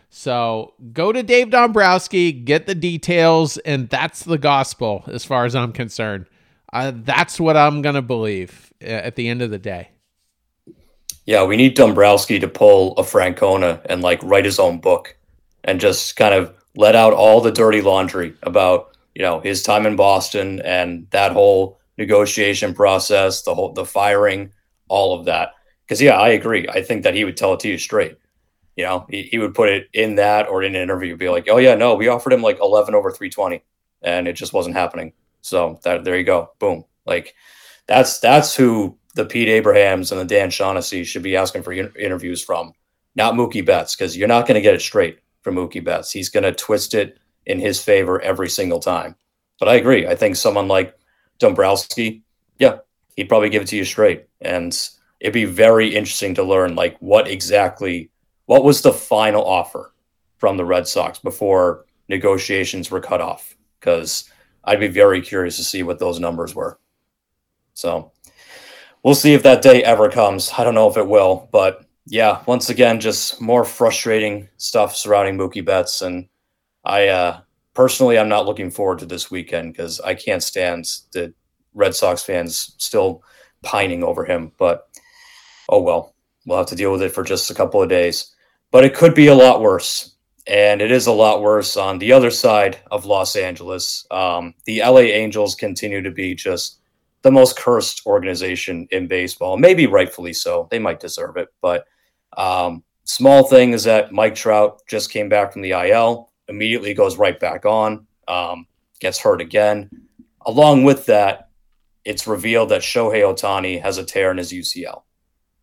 [0.09, 5.55] So go to Dave Dombrowski, get the details, and that's the gospel as far as
[5.55, 6.27] I'm concerned.
[6.73, 9.91] Uh, that's what I'm going to believe uh, at the end of the day.
[11.27, 15.17] Yeah, we need Dombrowski to pull a Francona and like write his own book
[15.63, 19.87] and just kind of let out all the dirty laundry about you know his time
[19.87, 24.53] in Boston and that whole negotiation process, the whole the firing,
[24.89, 25.51] all of that.
[25.85, 26.67] Because yeah, I agree.
[26.69, 28.17] I think that he would tell it to you straight.
[28.77, 31.47] You know, he, he would put it in that or in an interview, be like,
[31.49, 33.63] "Oh yeah, no, we offered him like eleven over three twenty,
[34.01, 36.85] and it just wasn't happening." So that there you go, boom.
[37.05, 37.35] Like
[37.87, 42.43] that's that's who the Pete Abrahams and the Dan Shaughnessy should be asking for interviews
[42.43, 42.73] from,
[43.15, 46.11] not Mookie Betts, because you're not going to get it straight from Mookie Betts.
[46.11, 49.15] He's going to twist it in his favor every single time.
[49.59, 50.07] But I agree.
[50.07, 50.99] I think someone like
[51.39, 52.23] Dombrowski,
[52.59, 52.79] yeah,
[53.17, 54.27] he'd probably give it to you straight.
[54.41, 54.77] And
[55.21, 58.11] it'd be very interesting to learn like what exactly
[58.47, 59.93] what was the final offer
[60.39, 63.57] from the Red Sox before negotiations were cut off.
[63.79, 64.31] Because
[64.65, 66.79] I'd be very curious to see what those numbers were.
[67.75, 68.13] So
[69.03, 70.51] we'll see if that day ever comes.
[70.57, 75.37] I don't know if it will, but yeah, once again, just more frustrating stuff surrounding
[75.37, 76.29] Mookie Betts, and
[76.85, 77.41] I uh,
[77.75, 81.33] personally, I'm not looking forward to this weekend because I can't stand the
[81.75, 83.23] Red Sox fans still
[83.63, 84.53] pining over him.
[84.59, 84.89] But
[85.69, 88.35] oh well, we'll have to deal with it for just a couple of days.
[88.73, 90.12] But it could be a lot worse,
[90.47, 94.07] and it is a lot worse on the other side of Los Angeles.
[94.11, 96.81] Um, the LA Angels continue to be just
[97.23, 99.57] the most cursed organization in baseball.
[99.57, 100.69] Maybe rightfully so.
[100.71, 101.49] They might deserve it.
[101.61, 101.87] But
[102.37, 107.17] um, small thing is that Mike Trout just came back from the IL, immediately goes
[107.17, 108.67] right back on, um,
[108.99, 109.89] gets hurt again.
[110.45, 111.51] Along with that,
[112.05, 115.03] it's revealed that Shohei Ohtani has a tear in his UCL.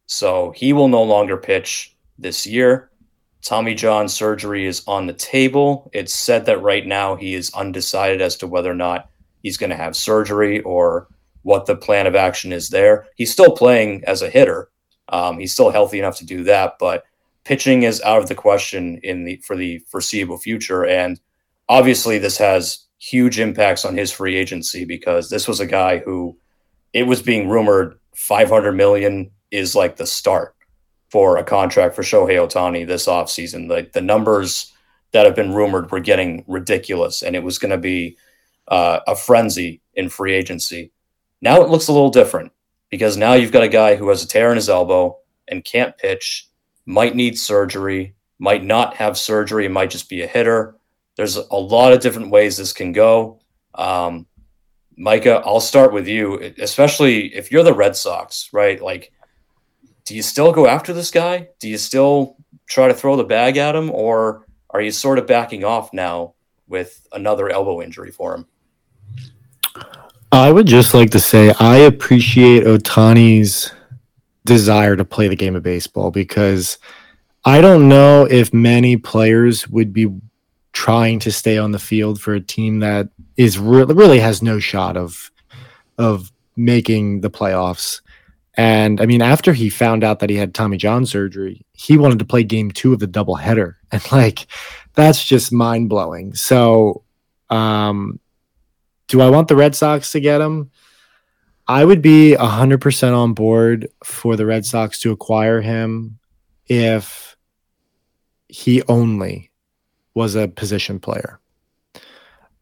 [0.06, 2.89] So he will no longer pitch this year.
[3.44, 5.90] Tommy John surgery is on the table.
[5.94, 9.10] It's said that right now he is undecided as to whether or not
[9.42, 11.08] he's going to have surgery or
[11.44, 13.08] what the plan of action is there.
[13.16, 14.70] He's still playing as a hitter.
[15.08, 17.04] Um, he's still healthy enough to do that, but
[17.46, 20.86] pitching is out of the question in the for the foreseeable future.
[20.86, 21.20] And
[21.70, 26.38] obviously, this has huge impacts on his free agency because this was a guy who
[26.94, 30.54] it was being rumored 500 million is like the start
[31.10, 33.70] for a contract for Shohei Ohtani this offseason.
[33.70, 34.72] Like the numbers
[35.12, 38.18] that have been rumored were getting ridiculous, and it was going to be
[38.68, 40.92] uh, a frenzy in free agency.
[41.42, 42.52] Now it looks a little different
[42.90, 45.18] because now you've got a guy who has a tear in his elbow
[45.48, 46.48] and can't pitch,
[46.86, 50.76] might need surgery, might not have surgery, might just be a hitter.
[51.16, 53.42] There's a lot of different ways this can go.
[53.74, 54.28] Um,
[54.96, 58.82] Micah, I'll start with you, especially if you're the Red Sox, right?
[58.82, 59.12] Like,
[60.10, 61.50] do you still go after this guy?
[61.60, 65.28] Do you still try to throw the bag at him, or are you sort of
[65.28, 66.34] backing off now
[66.68, 68.48] with another elbow injury for him?
[70.32, 73.72] I would just like to say I appreciate Ohtani's
[74.46, 76.80] desire to play the game of baseball because
[77.46, 80.12] I don't know if many players would be
[80.74, 84.58] trying to stay on the field for a team that is really really has no
[84.58, 85.30] shot of
[86.00, 88.02] of making the playoffs.
[88.56, 92.20] And I mean, after he found out that he had Tommy John surgery, he wanted
[92.20, 93.76] to play game two of the doubleheader.
[93.92, 94.46] And like,
[94.94, 96.36] that's just mind blowing.
[96.36, 97.04] So,
[97.50, 98.20] um,
[99.08, 100.70] do I want the Red Sox to get him?
[101.68, 106.20] I would be 100% on board for the Red Sox to acquire him
[106.68, 107.36] if
[108.48, 109.50] he only
[110.14, 111.40] was a position player.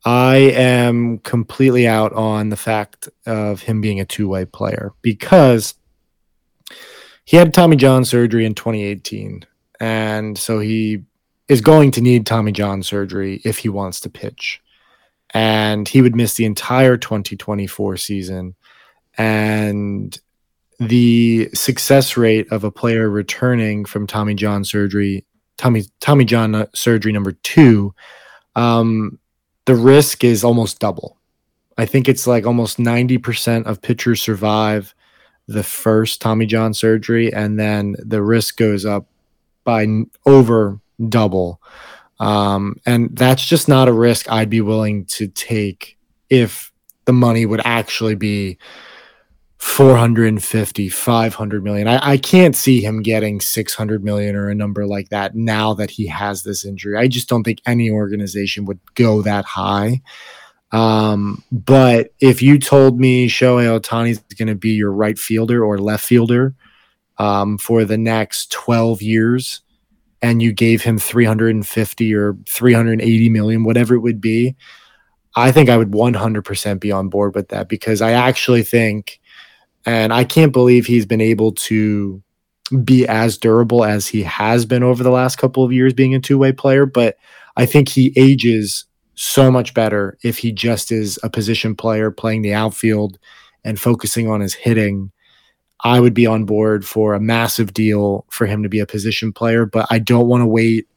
[0.05, 5.73] I am completely out on the fact of him being a two way player because
[7.25, 9.45] he had Tommy John surgery in 2018.
[9.79, 11.03] And so he
[11.47, 14.62] is going to need Tommy John surgery if he wants to pitch.
[15.31, 18.55] And he would miss the entire 2024 season.
[19.17, 20.17] And
[20.79, 25.25] the success rate of a player returning from Tommy John surgery,
[25.57, 27.93] Tommy Tommy John uh, surgery number two,
[28.55, 29.19] um,
[29.67, 31.17] the risk is almost double.
[31.77, 34.95] I think it's like almost 90% of pitchers survive
[35.47, 39.08] the first Tommy John surgery, and then the risk goes up
[39.65, 39.86] by
[40.25, 41.62] over double.
[42.19, 45.97] Um, and that's just not a risk I'd be willing to take
[46.30, 46.71] if
[47.03, 48.58] the money would actually be
[49.58, 51.88] 450 500 million.
[51.88, 55.89] I, I can't see him getting 600 million or a number like that now that
[55.91, 56.98] he has this injury.
[56.98, 60.02] I just don't think any organization would go that high.
[60.72, 65.63] Um, but if you told me Shohei Ohtani is going to be your right fielder
[65.63, 66.54] or left fielder
[67.17, 69.62] um, for the next 12 years,
[70.22, 74.56] and you gave him 350 or 380 million, whatever it would be,
[75.36, 79.20] I think I would 100% be on board with that because I actually think,
[79.88, 82.21] and I can't believe he's been able to
[82.84, 86.19] be as durable as he has been over the last couple of years being a
[86.19, 87.15] two way player, but
[87.56, 88.84] I think he ages
[89.15, 93.17] so much better if he just is a position player playing the outfield
[93.63, 95.10] and focusing on his hitting.
[95.86, 99.32] I would be on board for a massive deal for him to be a position
[99.32, 100.89] player, but I don't want to wait.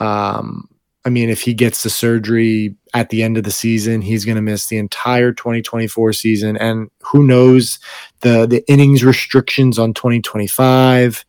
[0.00, 0.70] Um,
[1.06, 4.34] I mean, if he gets the surgery at the end of the season, he's going
[4.34, 7.78] to miss the entire 2024 season, and who knows
[8.22, 11.24] the the innings restrictions on 2025.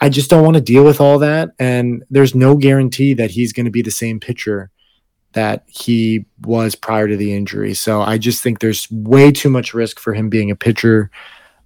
[0.00, 3.52] I just don't want to deal with all that, and there's no guarantee that he's
[3.52, 4.72] going to be the same pitcher
[5.34, 7.74] that he was prior to the injury.
[7.74, 11.12] So I just think there's way too much risk for him being a pitcher.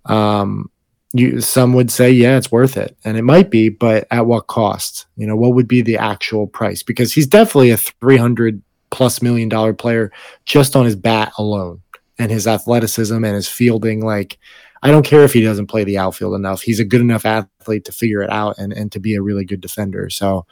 [0.05, 0.70] Um,
[1.12, 4.46] you, some would say, yeah, it's worth it, and it might be, but at what
[4.46, 5.06] cost?
[5.16, 6.82] You know, what would be the actual price?
[6.82, 10.12] Because he's definitely a 300 plus million dollar player
[10.44, 11.80] just on his bat alone
[12.18, 14.04] and his athleticism and his fielding.
[14.04, 14.38] Like,
[14.82, 16.62] I don't care if he doesn't play the outfield enough.
[16.62, 19.44] He's a good enough athlete to figure it out and, and to be a really
[19.44, 20.10] good defender.
[20.10, 20.46] So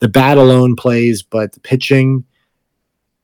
[0.00, 2.24] the bat alone plays, but the pitching,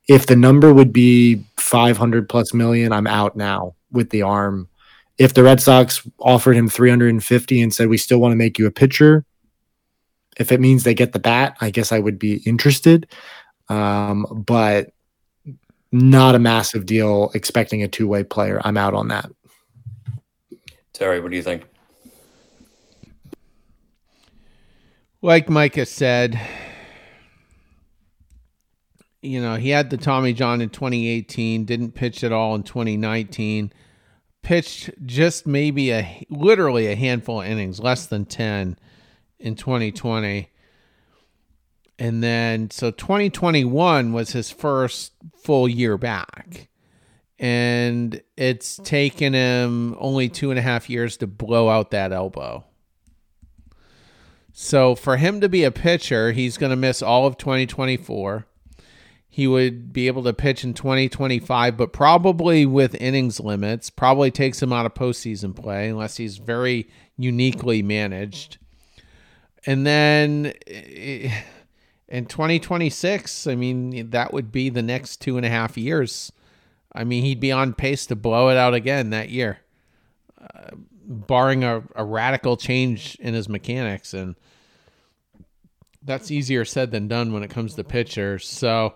[0.08, 4.68] if the number would be 500 plus million, I'm out now with the arm.
[5.18, 8.66] If the Red Sox offered him 350 and said, we still want to make you
[8.66, 9.24] a pitcher,
[10.38, 13.08] if it means they get the bat, I guess I would be interested.
[13.68, 14.92] Um, but
[15.90, 18.60] not a massive deal expecting a two way player.
[18.64, 19.30] I'm out on that.
[20.92, 21.64] Terry, what do you think?
[25.20, 26.40] Like Micah said,
[29.20, 33.72] you know, he had the Tommy John in 2018, didn't pitch at all in 2019.
[34.42, 38.78] Pitched just maybe a literally a handful of innings, less than 10
[39.38, 40.50] in 2020.
[41.98, 46.68] And then so 2021 was his first full year back.
[47.38, 52.64] And it's taken him only two and a half years to blow out that elbow.
[54.52, 58.46] So for him to be a pitcher, he's going to miss all of 2024
[59.28, 64.62] he would be able to pitch in 2025, but probably with innings limits, probably takes
[64.62, 68.58] him out of postseason play unless he's very uniquely managed.
[69.66, 71.30] And then eh,
[72.08, 76.32] in 2026, I mean, that would be the next two and a half years.
[76.92, 79.58] I mean, he'd be on pace to blow it out again that year,
[80.40, 80.70] uh,
[81.04, 84.14] barring a, a radical change in his mechanics.
[84.14, 84.36] And
[86.02, 88.48] that's easier said than done when it comes to pitchers.
[88.48, 88.94] So,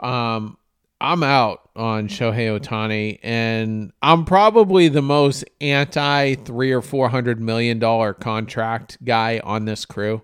[0.00, 0.56] um,
[1.00, 7.40] I'm out on Shohei Ohtani, and I'm probably the most anti three or four hundred
[7.40, 10.22] million dollar contract guy on this crew.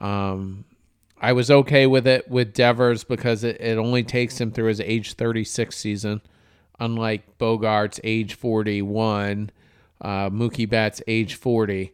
[0.00, 0.64] Um,
[1.20, 4.80] I was okay with it with Devers because it, it only takes him through his
[4.80, 6.20] age 36 season,
[6.78, 9.50] unlike Bogaerts' age 41,
[10.00, 11.92] uh, Mookie Betts' age 40.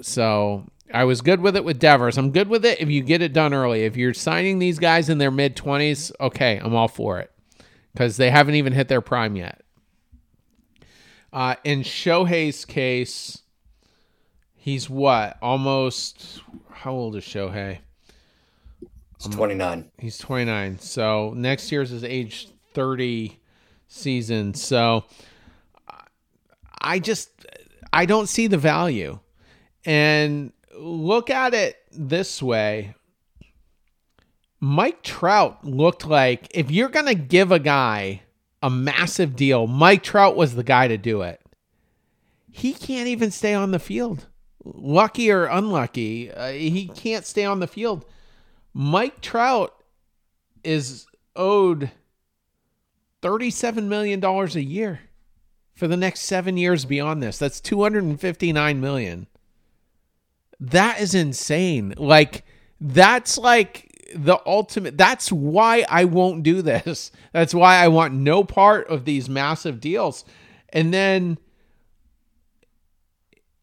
[0.00, 2.16] So I was good with it with Devers.
[2.16, 3.84] I'm good with it if you get it done early.
[3.84, 7.30] If you're signing these guys in their mid 20s, okay, I'm all for it
[7.92, 9.62] because they haven't even hit their prime yet.
[11.32, 13.42] Uh, in Shohei's case,
[14.54, 15.36] he's what?
[15.42, 16.40] Almost.
[16.70, 17.78] How old is Shohei?
[19.18, 19.90] He's 29.
[19.98, 20.78] He's 29.
[20.78, 23.40] So next year's his age 30
[23.88, 24.54] season.
[24.54, 25.04] So
[26.80, 27.30] I just
[27.92, 29.18] I don't see the value.
[29.84, 32.94] And look at it this way.
[34.60, 38.22] Mike Trout looked like if you're going to give a guy
[38.62, 41.40] a massive deal, Mike Trout was the guy to do it.
[42.50, 44.26] He can't even stay on the field.
[44.64, 48.04] Lucky or unlucky, uh, he can't stay on the field.
[48.72, 49.72] Mike Trout
[50.64, 51.06] is
[51.36, 51.90] owed
[53.22, 55.00] $37 million a year
[55.74, 57.38] for the next seven years beyond this.
[57.38, 59.26] That's 259 million.
[60.60, 61.94] That is insane.
[61.96, 62.44] Like,
[62.80, 64.96] that's like the ultimate.
[64.96, 67.10] That's why I won't do this.
[67.32, 70.24] That's why I want no part of these massive deals.
[70.70, 71.38] And then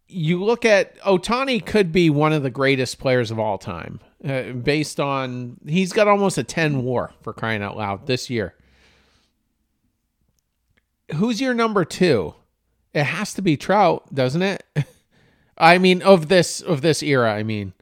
[0.07, 4.51] you look at Ohtani could be one of the greatest players of all time, uh,
[4.51, 8.53] based on he's got almost a 10 WAR for crying out loud this year.
[11.15, 12.35] Who's your number two?
[12.93, 14.63] It has to be Trout, doesn't it?
[15.57, 17.73] I mean, of this of this era, I mean,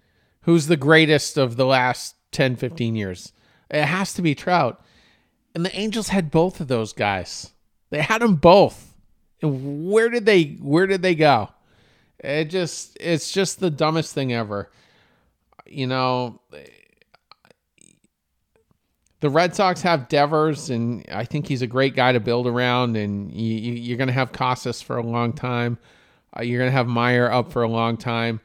[0.41, 3.33] who's the greatest of the last 10, 15 years?
[3.69, 4.83] It has to be Trout.
[5.53, 7.51] And the Angels had both of those guys.
[7.89, 8.95] They had them both.
[9.41, 11.49] And where did they where did they go?
[12.19, 14.69] It just it's just the dumbest thing ever.
[15.65, 16.41] You know,
[19.21, 22.97] the Red Sox have Devers, and I think he's a great guy to build around.
[22.97, 25.77] And you, are going to have Casas for a long time.
[26.37, 28.41] Uh, you're going to have Mayer up for a long time.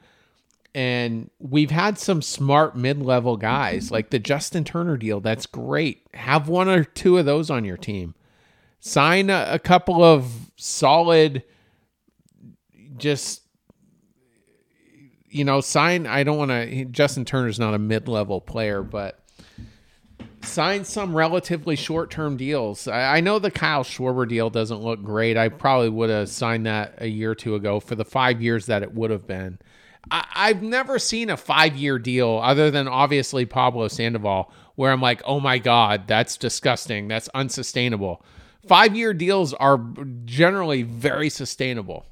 [0.74, 5.20] And we've had some smart mid level guys like the Justin Turner deal.
[5.20, 6.06] That's great.
[6.12, 8.14] Have one or two of those on your team.
[8.80, 11.44] Sign a, a couple of solid,
[12.98, 13.40] just
[15.28, 16.06] you know, sign.
[16.06, 16.84] I don't want to.
[16.86, 19.20] Justin Turner's not a mid level player, but
[20.56, 22.88] sign some relatively short term deals.
[22.88, 25.36] I, I, know the Kyle Schwarber deal doesn't look great.
[25.36, 28.64] I probably would have signed that a year or two ago for the five years
[28.64, 29.58] that it would have been.
[30.10, 35.02] I, have never seen a five year deal other than obviously Pablo Sandoval where I'm
[35.02, 37.06] like, oh my God, that's disgusting.
[37.06, 38.24] That's unsustainable.
[38.66, 39.78] Five year deals are
[40.24, 42.06] generally very sustainable.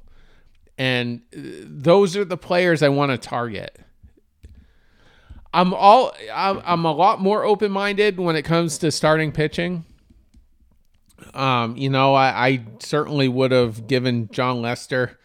[0.77, 3.79] And uh, those are the players I want to target.
[5.55, 9.85] I'm all I'm a lot more open minded when it comes to starting pitching.
[11.33, 15.17] Um, you know, I, I certainly would have given Jon Lester.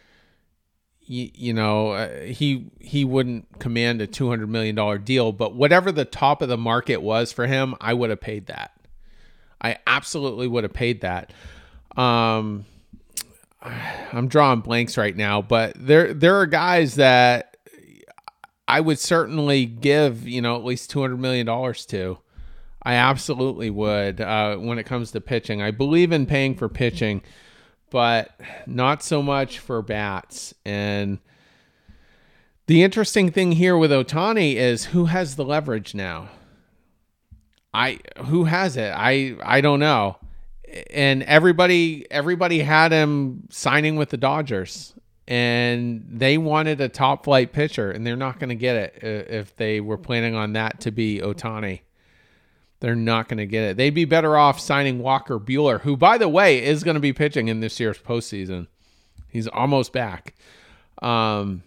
[1.01, 5.57] You, you know, uh, he he wouldn't command a two hundred million dollar deal, but
[5.57, 8.71] whatever the top of the market was for him, I would have paid that.
[9.61, 11.33] I absolutely would have paid that.
[11.97, 12.67] Um,
[13.63, 17.50] I'm drawing blanks right now, but there there are guys that
[18.71, 22.19] I would certainly give, you know, at least two hundred million dollars to.
[22.83, 25.61] I absolutely would uh, when it comes to pitching.
[25.61, 27.23] I believe in paying for pitching,
[27.91, 28.31] but
[28.67, 30.55] not so much for bats.
[30.65, 31.19] And
[32.69, 36.29] the interesting thing here with Ohtani is who has the leverage now.
[37.75, 38.93] I who has it?
[38.97, 40.17] I I don't know
[40.91, 44.95] and everybody everybody had him signing with the Dodgers
[45.31, 49.57] and they wanted a top flight pitcher and they're not going to get it if
[49.57, 51.81] they were planning on that to be Ohtani.
[52.81, 53.77] They're not going to get it.
[53.77, 57.13] They'd be better off signing Walker Buehler, who, by the way, is going to be
[57.13, 58.67] pitching in this year's postseason.
[59.29, 60.35] He's almost back.
[61.01, 61.63] Um,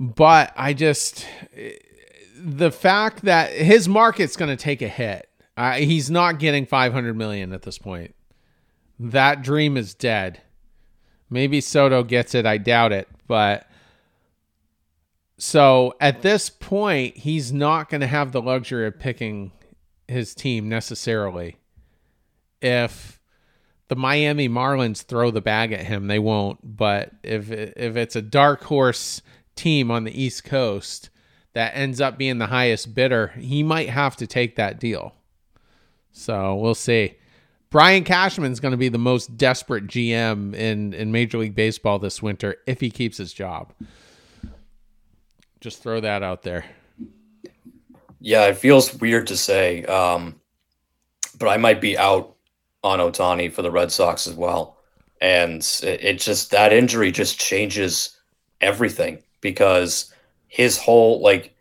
[0.00, 1.26] but I just
[2.36, 7.16] the fact that his market's going to take a hit uh, he's not getting 500
[7.16, 8.14] million at this point.
[8.96, 10.40] That dream is dead.
[11.30, 12.46] Maybe Soto gets it.
[12.46, 13.08] I doubt it.
[13.26, 13.68] But
[15.36, 19.52] so at this point, he's not going to have the luxury of picking
[20.06, 21.56] his team necessarily.
[22.60, 23.20] If
[23.88, 26.76] the Miami Marlins throw the bag at him, they won't.
[26.76, 29.22] But if if it's a dark horse
[29.54, 31.10] team on the East Coast
[31.52, 35.14] that ends up being the highest bidder, he might have to take that deal.
[36.12, 37.17] So we'll see.
[37.70, 41.98] Brian Cashman is going to be the most desperate GM in, in Major League Baseball
[41.98, 43.72] this winter if he keeps his job.
[45.60, 46.64] Just throw that out there.
[48.20, 50.40] Yeah, it feels weird to say, um,
[51.38, 52.34] but I might be out
[52.82, 54.78] on Ohtani for the Red Sox as well.
[55.20, 58.18] And it, it just, that injury just changes
[58.60, 60.12] everything because
[60.46, 61.54] his whole, like,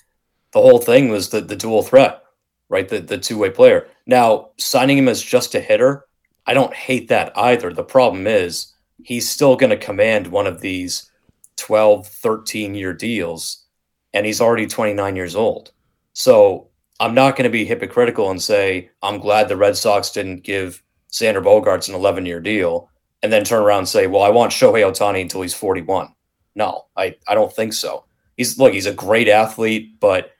[0.52, 2.24] the whole thing was the, the dual threat
[2.70, 2.88] right?
[2.88, 3.88] The the two way player.
[4.08, 6.06] Now signing him as just a hitter,
[6.48, 7.72] I don't hate that either.
[7.72, 11.12] The problem is he's still going to command one of these
[11.58, 13.66] 12, 13 year deals,
[14.14, 15.72] and he's already 29 years old.
[16.14, 20.44] So I'm not going to be hypocritical and say, I'm glad the Red Sox didn't
[20.44, 20.82] give
[21.12, 22.90] Xander Bogaerts an 11 year deal
[23.22, 26.14] and then turn around and say, well, I want Shohei Ohtani until he's 41.
[26.56, 28.06] No, I, I don't think so.
[28.36, 30.32] He's look, he's a great athlete, but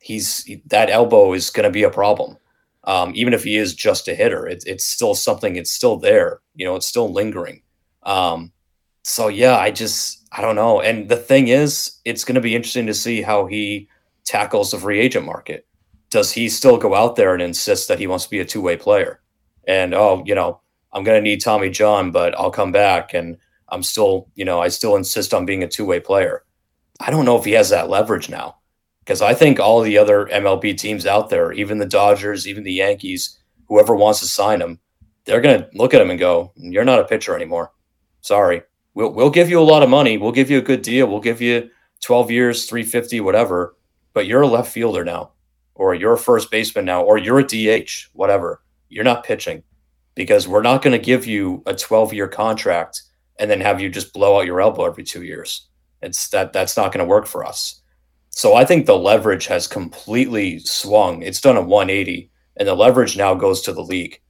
[0.00, 2.36] he's that elbow is going to be a problem.
[2.86, 5.56] Um, even if he is just a hitter, it, it's still something.
[5.56, 6.40] It's still there.
[6.54, 7.62] You know, it's still lingering.
[8.02, 8.52] Um,
[9.02, 10.80] so yeah, I just I don't know.
[10.80, 13.88] And the thing is, it's going to be interesting to see how he
[14.24, 15.66] tackles the free agent market.
[16.10, 18.60] Does he still go out there and insist that he wants to be a two
[18.60, 19.20] way player?
[19.66, 20.60] And oh, you know,
[20.92, 24.60] I'm going to need Tommy John, but I'll come back and I'm still, you know,
[24.60, 26.44] I still insist on being a two way player.
[27.00, 28.56] I don't know if he has that leverage now
[29.04, 32.72] because I think all the other MLB teams out there, even the Dodgers, even the
[32.72, 33.38] Yankees,
[33.68, 34.78] whoever wants to sign him,
[35.26, 37.72] they're going to look at him and go, "You're not a pitcher anymore.
[38.22, 38.62] Sorry.
[38.94, 40.16] We'll we'll give you a lot of money.
[40.16, 41.06] We'll give you a good deal.
[41.06, 41.70] We'll give you
[42.02, 43.76] 12 years, 350, whatever.
[44.14, 45.32] But you're a left fielder now,
[45.74, 48.62] or you're a first baseman now, or you're a DH, whatever.
[48.88, 49.62] You're not pitching
[50.14, 53.02] because we're not going to give you a 12 year contract
[53.38, 55.68] and then have you just blow out your elbow every two years.
[56.02, 57.80] It's that that's not going to work for us.
[58.36, 61.22] So I think the leverage has completely swung.
[61.22, 64.20] It's done a 180, and the leverage now goes to the league.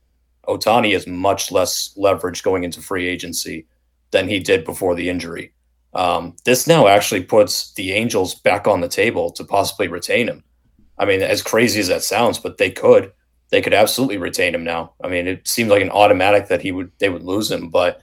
[0.47, 3.67] Ohtani has much less leverage going into free agency
[4.11, 5.55] than he did before the injury.
[5.95, 10.45] Um, this now actually puts the Angels back on the table to possibly retain him.
[10.99, 13.11] I mean, as crazy as that sounds, but they could.
[13.51, 14.93] They could absolutely retain him now.
[15.03, 18.03] I mean, it seemed like an automatic that he would they would lose him, but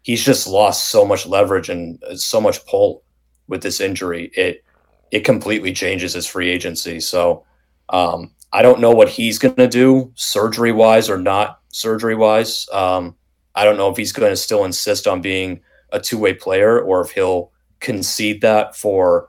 [0.00, 3.02] he's just lost so much leverage and uh, so much pull
[3.48, 4.30] with this injury.
[4.34, 4.64] It
[5.12, 6.98] it completely changes his free agency.
[6.98, 7.44] So
[7.90, 12.66] um, I don't know what he's going to do surgery wise or not surgery wise.
[12.72, 13.14] Um,
[13.54, 15.60] I don't know if he's going to still insist on being
[15.92, 19.28] a two way player or if he'll concede that for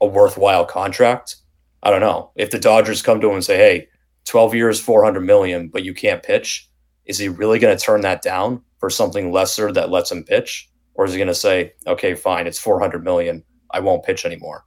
[0.00, 1.36] a worthwhile contract.
[1.84, 2.32] I don't know.
[2.34, 3.88] If the Dodgers come to him and say, hey,
[4.24, 6.68] 12 years, 400 million, but you can't pitch,
[7.04, 10.68] is he really going to turn that down for something lesser that lets him pitch?
[10.94, 13.44] Or is he going to say, okay, fine, it's 400 million.
[13.70, 14.64] I won't pitch anymore?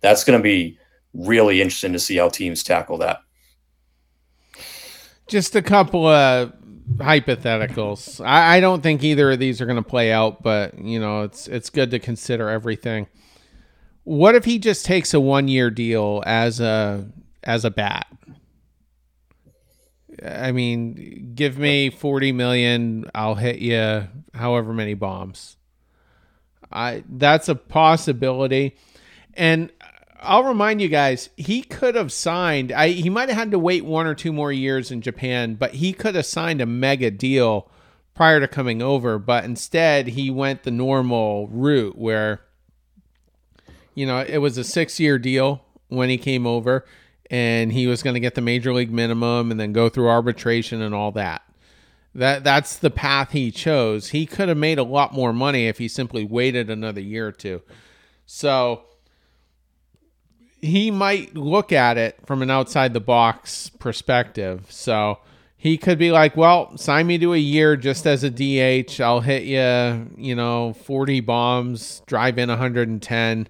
[0.00, 0.78] That's going to be
[1.14, 3.20] really interesting to see how teams tackle that.
[5.26, 6.52] Just a couple of
[6.96, 8.24] hypotheticals.
[8.24, 11.22] I, I don't think either of these are going to play out, but you know,
[11.22, 13.06] it's it's good to consider everything.
[14.04, 17.06] What if he just takes a one year deal as a
[17.44, 18.06] as a bat?
[20.24, 25.56] I mean, give me forty million, I'll hit you however many bombs.
[26.72, 28.76] I that's a possibility,
[29.34, 29.70] and
[30.20, 32.72] I'll remind you guys, he could have signed.
[32.72, 35.74] I he might have had to wait one or two more years in Japan, but
[35.74, 37.70] he could have signed a mega deal
[38.14, 39.18] prior to coming over.
[39.18, 42.40] But instead, he went the normal route where,
[43.94, 46.84] you know, it was a six-year deal when he came over,
[47.30, 50.82] and he was going to get the major league minimum and then go through arbitration
[50.82, 51.42] and all that.
[52.14, 54.08] That that's the path he chose.
[54.08, 57.32] He could have made a lot more money if he simply waited another year or
[57.32, 57.62] two.
[58.26, 58.82] So
[60.60, 64.66] he might look at it from an outside the box perspective.
[64.70, 65.18] So
[65.56, 69.00] he could be like, well, sign me to a year just as a DH.
[69.00, 73.48] I'll hit you, you know, 40 bombs, drive in 110,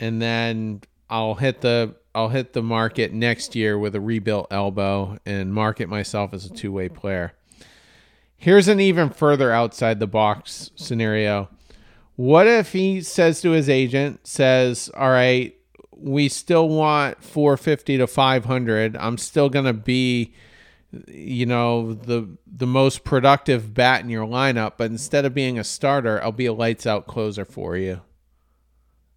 [0.00, 5.16] and then I'll hit the I'll hit the market next year with a rebuilt elbow
[5.24, 7.32] and market myself as a two-way player.
[8.36, 11.48] Here's an even further outside the box scenario.
[12.16, 15.54] What if he says to his agent, says, "All right,
[16.02, 18.96] we still want 450 to 500.
[18.96, 20.34] I'm still going to be
[21.08, 25.64] you know the the most productive bat in your lineup, but instead of being a
[25.64, 28.02] starter, I'll be a lights out closer for you.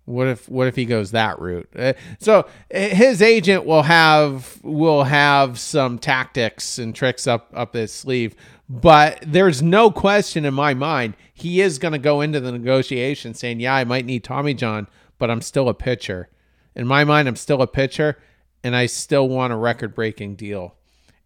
[0.06, 1.68] What if what if he goes that route?
[1.76, 7.92] Uh, so his agent will have will have some tactics and tricks up up his
[7.92, 8.36] sleeve,
[8.70, 13.34] but there's no question in my mind he is going to go into the negotiation
[13.34, 16.30] saying, "Yeah, I might need Tommy John, but I'm still a pitcher."
[16.76, 18.18] In my mind, I'm still a pitcher,
[18.64, 20.76] and I still want a record-breaking deal.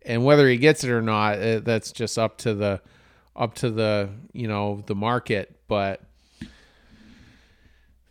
[0.04, 2.82] And whether he gets it or not, uh, that's just up to the
[3.36, 5.56] up to the you know the market.
[5.68, 6.02] But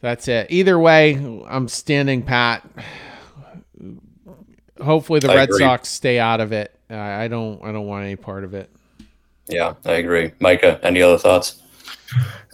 [0.00, 0.48] that's it.
[0.50, 1.14] Either way,
[1.48, 2.68] I'm standing pat.
[4.82, 5.58] Hopefully, the I Red agree.
[5.58, 6.74] Sox stay out of it.
[6.90, 7.62] I don't.
[7.64, 8.70] I don't want any part of it.
[9.48, 10.32] Yeah, I agree.
[10.40, 11.62] Micah, any other thoughts?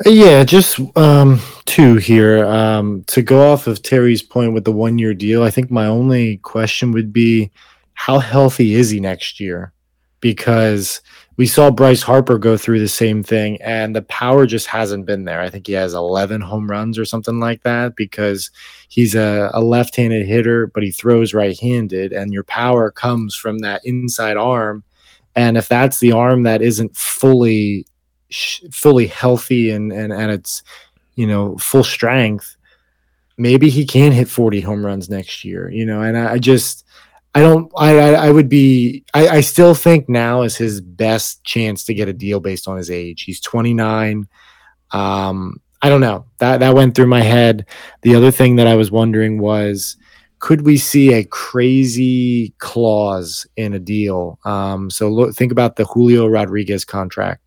[0.05, 2.45] Yeah, just um, two here.
[2.45, 5.87] Um, to go off of Terry's point with the one year deal, I think my
[5.87, 7.51] only question would be
[7.95, 9.73] how healthy is he next year?
[10.21, 11.01] Because
[11.37, 15.25] we saw Bryce Harper go through the same thing, and the power just hasn't been
[15.25, 15.41] there.
[15.41, 18.51] I think he has 11 home runs or something like that because
[18.89, 23.35] he's a, a left handed hitter, but he throws right handed, and your power comes
[23.35, 24.85] from that inside arm.
[25.37, 27.87] And if that's the arm that isn't fully
[28.71, 30.63] fully healthy and, and, at it's
[31.15, 32.57] you know full strength,
[33.37, 35.71] maybe he can hit 40 home runs next year.
[35.71, 36.85] You know, and I, I just
[37.35, 37.71] I don't.
[37.77, 39.05] I, I would be.
[39.13, 42.77] I, I still think now is his best chance to get a deal based on
[42.77, 43.23] his age.
[43.23, 44.29] He's 29.
[44.93, 46.27] Um, I don't know.
[46.39, 47.67] That that went through my head.
[48.03, 49.97] The other thing that I was wondering was,
[50.39, 54.39] could we see a crazy clause in a deal?
[54.45, 57.44] Um, so look, think about the Julio Rodriguez contract.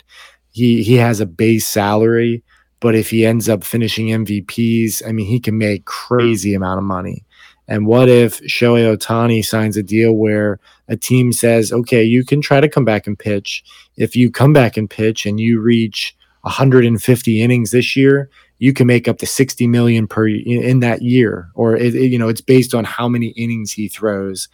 [0.58, 2.44] He he has a base salary,
[2.80, 6.84] but if he ends up finishing MVPs, I mean, he can make crazy amount of
[6.84, 7.24] money.
[7.68, 12.42] And what if Shohei Ohtani signs a deal where a team says, okay, you can
[12.42, 13.64] try to come back and pitch.
[13.98, 18.30] If you come back and pitch and you reach 150 innings this year,
[18.60, 21.52] you can make up to 60 million per in that year.
[21.54, 24.48] Or it, it, you know, it's based on how many innings he throws.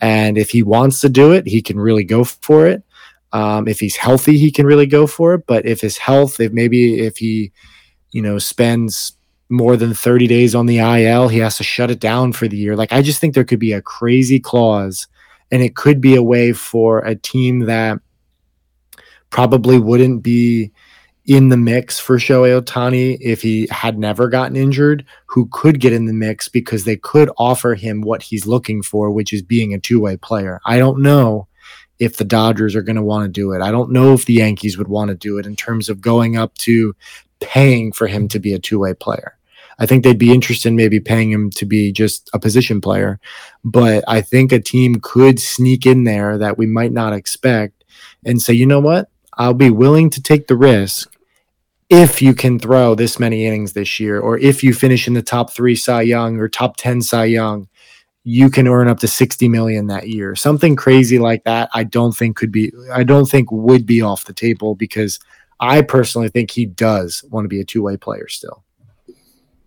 [0.00, 2.82] And if he wants to do it, he can really go for it.
[3.36, 5.46] Um, if he's healthy, he can really go for it.
[5.46, 7.52] But if his health, if maybe if he,
[8.10, 9.12] you know, spends
[9.50, 12.56] more than 30 days on the IL, he has to shut it down for the
[12.56, 12.76] year.
[12.76, 15.06] Like, I just think there could be a crazy clause,
[15.50, 17.98] and it could be a way for a team that
[19.28, 20.72] probably wouldn't be
[21.26, 25.92] in the mix for Shohei Ohtani if he had never gotten injured, who could get
[25.92, 29.74] in the mix because they could offer him what he's looking for, which is being
[29.74, 30.58] a two way player.
[30.64, 31.48] I don't know
[31.98, 33.62] if the Dodgers are going to want to do it.
[33.62, 36.36] I don't know if the Yankees would want to do it in terms of going
[36.36, 36.94] up to
[37.40, 39.36] paying for him to be a two way player.
[39.78, 43.20] I think they'd be interested in maybe paying him to be just a position player.
[43.62, 47.84] But I think a team could sneak in there that we might not expect
[48.24, 49.10] and say, you know what?
[49.34, 51.12] I'll be willing to take the risk
[51.88, 55.22] if you can throw this many innings this year, or if you finish in the
[55.22, 57.68] top three Cy Young or top 10 Cy Young,
[58.28, 60.34] you can earn up to 60 million that year.
[60.34, 64.24] Something crazy like that, I don't think could be, I don't think would be off
[64.24, 65.20] the table because
[65.60, 68.64] I personally think he does want to be a two way player still.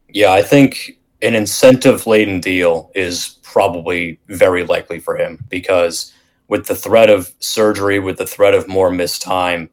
[0.09, 6.13] Yeah, I think an incentive laden deal is probably very likely for him because
[6.49, 9.69] with the threat of surgery, with the threat of more missed time,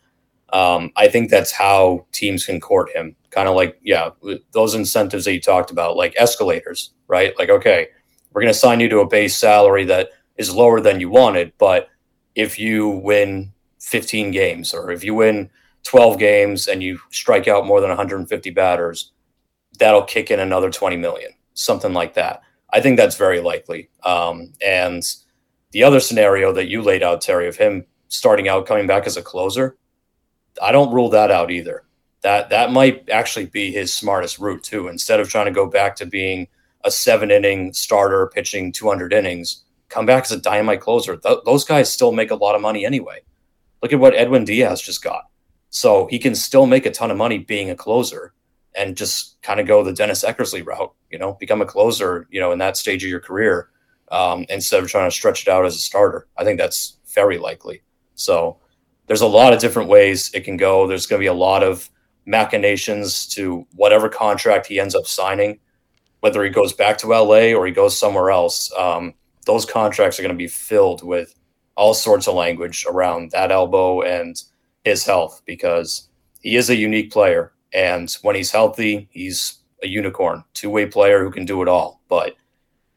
[0.52, 3.16] um, I think that's how teams can court him.
[3.30, 4.10] Kind of like, yeah,
[4.52, 7.36] those incentives that you talked about, like escalators, right?
[7.36, 7.88] Like, okay,
[8.36, 11.54] we're going to sign you to a base salary that is lower than you wanted,
[11.56, 11.88] but
[12.34, 15.48] if you win 15 games or if you win
[15.84, 19.12] 12 games and you strike out more than 150 batters,
[19.78, 22.42] that'll kick in another 20 million, something like that.
[22.74, 23.88] I think that's very likely.
[24.02, 25.02] Um, and
[25.70, 29.16] the other scenario that you laid out, Terry, of him starting out coming back as
[29.16, 29.78] a closer,
[30.60, 31.84] I don't rule that out either.
[32.20, 34.88] That that might actually be his smartest route too.
[34.88, 36.48] Instead of trying to go back to being
[36.86, 41.16] a seven inning starter pitching 200 innings, come back as a dynamite closer.
[41.16, 43.20] Th- those guys still make a lot of money anyway.
[43.82, 45.24] Look at what Edwin Diaz just got.
[45.68, 48.32] So he can still make a ton of money being a closer
[48.74, 52.40] and just kind of go the Dennis Eckersley route, you know, become a closer, you
[52.40, 53.70] know, in that stage of your career
[54.12, 56.28] um, instead of trying to stretch it out as a starter.
[56.36, 57.82] I think that's very likely.
[58.14, 58.58] So
[59.06, 60.86] there's a lot of different ways it can go.
[60.86, 61.90] There's going to be a lot of
[62.26, 65.58] machinations to whatever contract he ends up signing,
[66.26, 68.72] whether he goes back to LA or he goes somewhere else.
[68.76, 69.14] Um,
[69.44, 71.32] those contracts are going to be filled with
[71.76, 74.42] all sorts of language around that elbow and
[74.84, 76.08] his health because
[76.40, 81.22] he is a unique player and when he's healthy, he's a unicorn, two way player
[81.22, 82.00] who can do it all.
[82.08, 82.34] But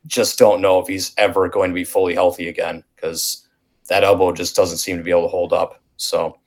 [0.08, 3.46] just don't know if he's ever going to be fully healthy again because
[3.90, 5.84] that elbow just doesn't seem to be able to hold up.
[5.98, 6.40] So,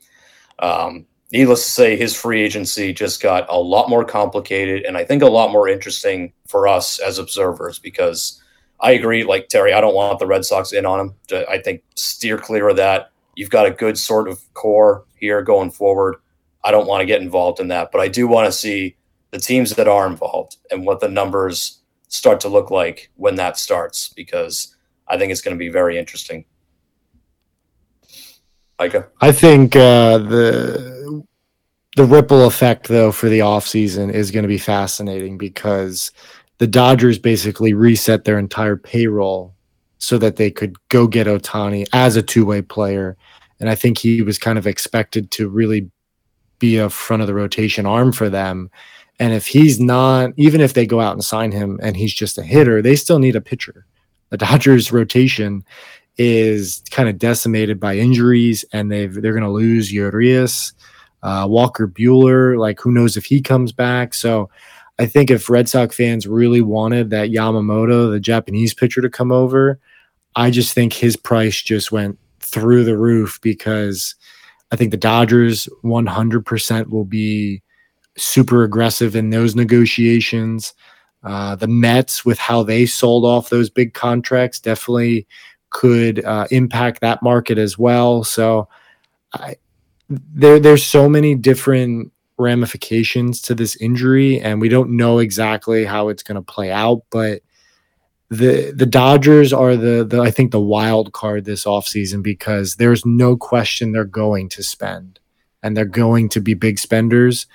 [0.59, 5.05] um, needless to say, his free agency just got a lot more complicated and I
[5.05, 8.41] think a lot more interesting for us as observers because
[8.81, 11.15] I agree, like Terry, I don't want the Red Sox in on him.
[11.49, 13.11] I think steer clear of that.
[13.37, 16.17] You've got a good sort of core here going forward.
[16.65, 18.97] I don't want to get involved in that, but I do want to see
[19.31, 23.57] the teams that are involved and what the numbers start to look like when that
[23.57, 24.77] starts because
[25.09, 26.45] I think it's going to be very interesting.
[28.83, 29.07] Micah?
[29.21, 31.23] I think uh, the
[31.95, 36.11] the ripple effect though for the offseason is going to be fascinating because
[36.59, 39.55] the Dodgers basically reset their entire payroll
[39.99, 43.17] so that they could go get Ohtani as a two-way player
[43.61, 45.89] and I think he was kind of expected to really
[46.59, 48.69] be a front of the rotation arm for them.
[49.21, 52.39] And if he's not, even if they go out and sign him and he's just
[52.39, 53.87] a hitter, they still need a pitcher.
[54.31, 55.65] The Dodgers rotation
[56.29, 60.73] is kind of decimated by injuries, and they've they're going to lose Urias,
[61.23, 62.59] uh, Walker Buehler.
[62.59, 64.15] Like who knows if he comes back?
[64.15, 64.51] So
[64.99, 69.33] I think if Red Sox fans really wanted that Yamamoto, the Japanese pitcher, to come
[69.33, 69.81] over,
[70.37, 74.15] I just think his price just went through the roof because
[74.71, 77.63] I think the Dodgers 100% will be
[78.17, 80.75] super aggressive in those negotiations.
[81.25, 85.27] Uh, the Mets, with how they sold off those big contracts, definitely
[85.73, 88.25] could uh, impact that market as well.
[88.25, 88.69] So,
[89.33, 89.57] I,
[90.09, 96.09] there, there's so many different ramifications to this injury, and we don't know exactly how
[96.09, 97.03] it's going to play out.
[97.11, 97.43] But
[98.33, 103.05] the the Dodgers are the, the I think the wild card this offseason because there's
[103.05, 105.21] no question they're going to spend
[105.63, 107.47] and they're going to be big spenders.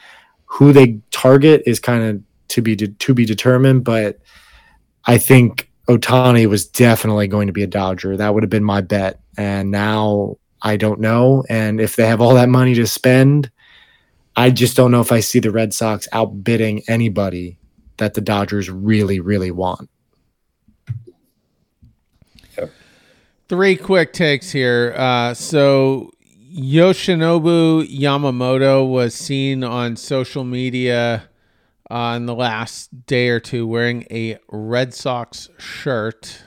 [0.45, 4.19] Who they target is kind of to be de- to be determined, but
[5.05, 8.17] I think Ohtani was definitely going to be a Dodger.
[8.17, 11.45] That would have been my bet, and now I don't know.
[11.49, 13.49] And if they have all that money to spend,
[14.35, 17.57] I just don't know if I see the Red Sox outbidding anybody
[17.97, 19.89] that the Dodgers really, really want.
[23.49, 24.93] Three quick takes here.
[24.97, 26.11] Uh, so
[26.53, 31.29] Yoshinobu Yamamoto was seen on social media
[31.89, 36.43] uh, in the last day or two wearing a Red Sox shirt.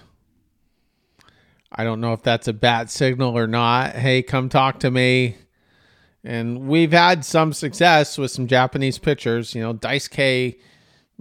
[1.73, 3.95] I don't know if that's a bat signal or not.
[3.95, 5.37] Hey, come talk to me.
[6.23, 9.55] And we've had some success with some Japanese pitchers.
[9.55, 10.59] You know, Dice K,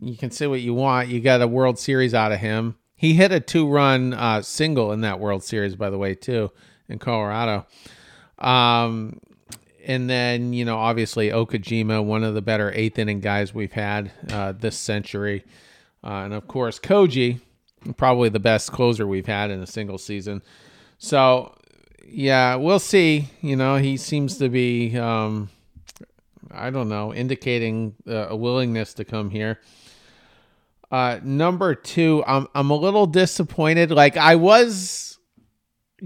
[0.01, 1.09] you can say what you want.
[1.09, 2.75] You got a World Series out of him.
[2.95, 6.51] He hit a two run uh, single in that World Series, by the way, too,
[6.89, 7.65] in Colorado.
[8.39, 9.19] Um,
[9.89, 14.11] and then you know obviously Okajima, one of the better eighth inning guys we've had
[14.29, 15.43] uh, this century,
[16.03, 17.41] uh, and of course Koji,
[17.97, 20.43] probably the best closer we've had in a single season.
[20.99, 21.55] So
[22.07, 23.29] yeah, we'll see.
[23.41, 25.49] You know, he seems to be, um,
[26.51, 29.59] I don't know, indicating uh, a willingness to come here.
[30.91, 33.89] Uh, number two, I'm I'm a little disappointed.
[33.89, 35.17] Like I was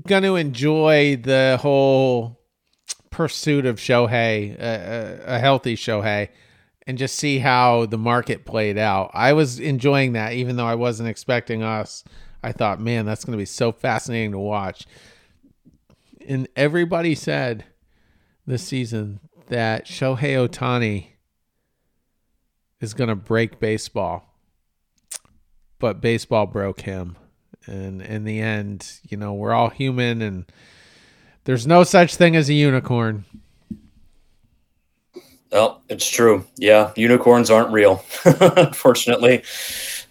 [0.07, 2.39] gonna enjoy the whole
[3.13, 6.29] pursuit of Shohei, uh, a healthy Shohei,
[6.87, 9.11] and just see how the market played out.
[9.13, 12.03] I was enjoying that, even though I wasn't expecting us.
[12.43, 14.85] I thought, man, that's going to be so fascinating to watch.
[16.27, 17.65] And everybody said
[18.47, 21.07] this season that Shohei Ohtani
[22.81, 24.39] is going to break baseball,
[25.79, 27.15] but baseball broke him.
[27.67, 30.45] And in the end, you know, we're all human and
[31.45, 33.25] there's no such thing as a unicorn.
[35.51, 36.45] Well, it's true.
[36.57, 39.43] Yeah, unicorns aren't real, unfortunately.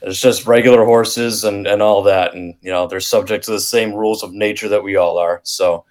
[0.02, 2.34] It's just regular horses and, and all that.
[2.34, 5.40] And, you know, they're subject to the same rules of nature that we all are.
[5.42, 5.84] So,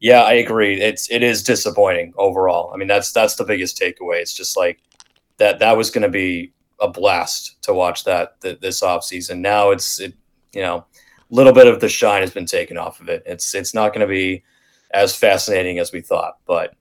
[0.00, 0.80] yeah, I agree.
[0.80, 2.72] It's it is disappointing overall.
[2.72, 4.20] I mean, that's that's the biggest takeaway.
[4.20, 4.80] It's just like
[5.38, 9.38] that that was going to be a blast to watch that th- this offseason.
[9.38, 10.14] Now it's it,
[10.54, 13.22] you know, a little bit of the shine has been taken off of it.
[13.26, 14.44] It's it's not going to be
[14.94, 16.38] as fascinating as we thought.
[16.46, 16.74] But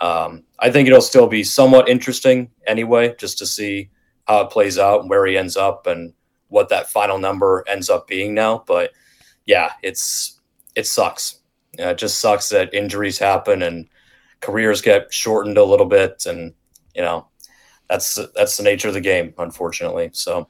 [0.00, 3.90] um, I think it'll still be somewhat interesting anyway, just to see
[4.26, 6.12] how it plays out and where he ends up and
[6.48, 8.64] what that final number ends up being now.
[8.66, 8.90] But
[9.46, 10.40] yeah, it's
[10.74, 11.38] it sucks.
[11.78, 13.88] it just sucks that injuries happen and
[14.40, 16.52] careers get shortened a little bit, and
[16.94, 17.28] you know
[17.88, 20.10] that's that's the nature of the game, unfortunately.
[20.12, 20.48] So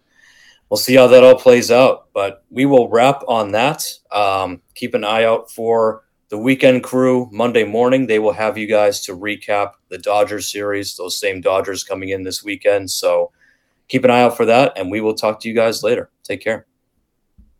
[0.68, 2.08] we'll see how that all plays out.
[2.14, 3.84] But we will wrap on that.
[4.10, 8.06] Um, keep an eye out for the weekend crew Monday morning.
[8.06, 12.22] They will have you guys to recap the Dodgers series, those same Dodgers coming in
[12.22, 12.90] this weekend.
[12.90, 13.32] So
[13.88, 16.10] keep an eye out for that, and we will talk to you guys later.
[16.22, 16.66] Take care.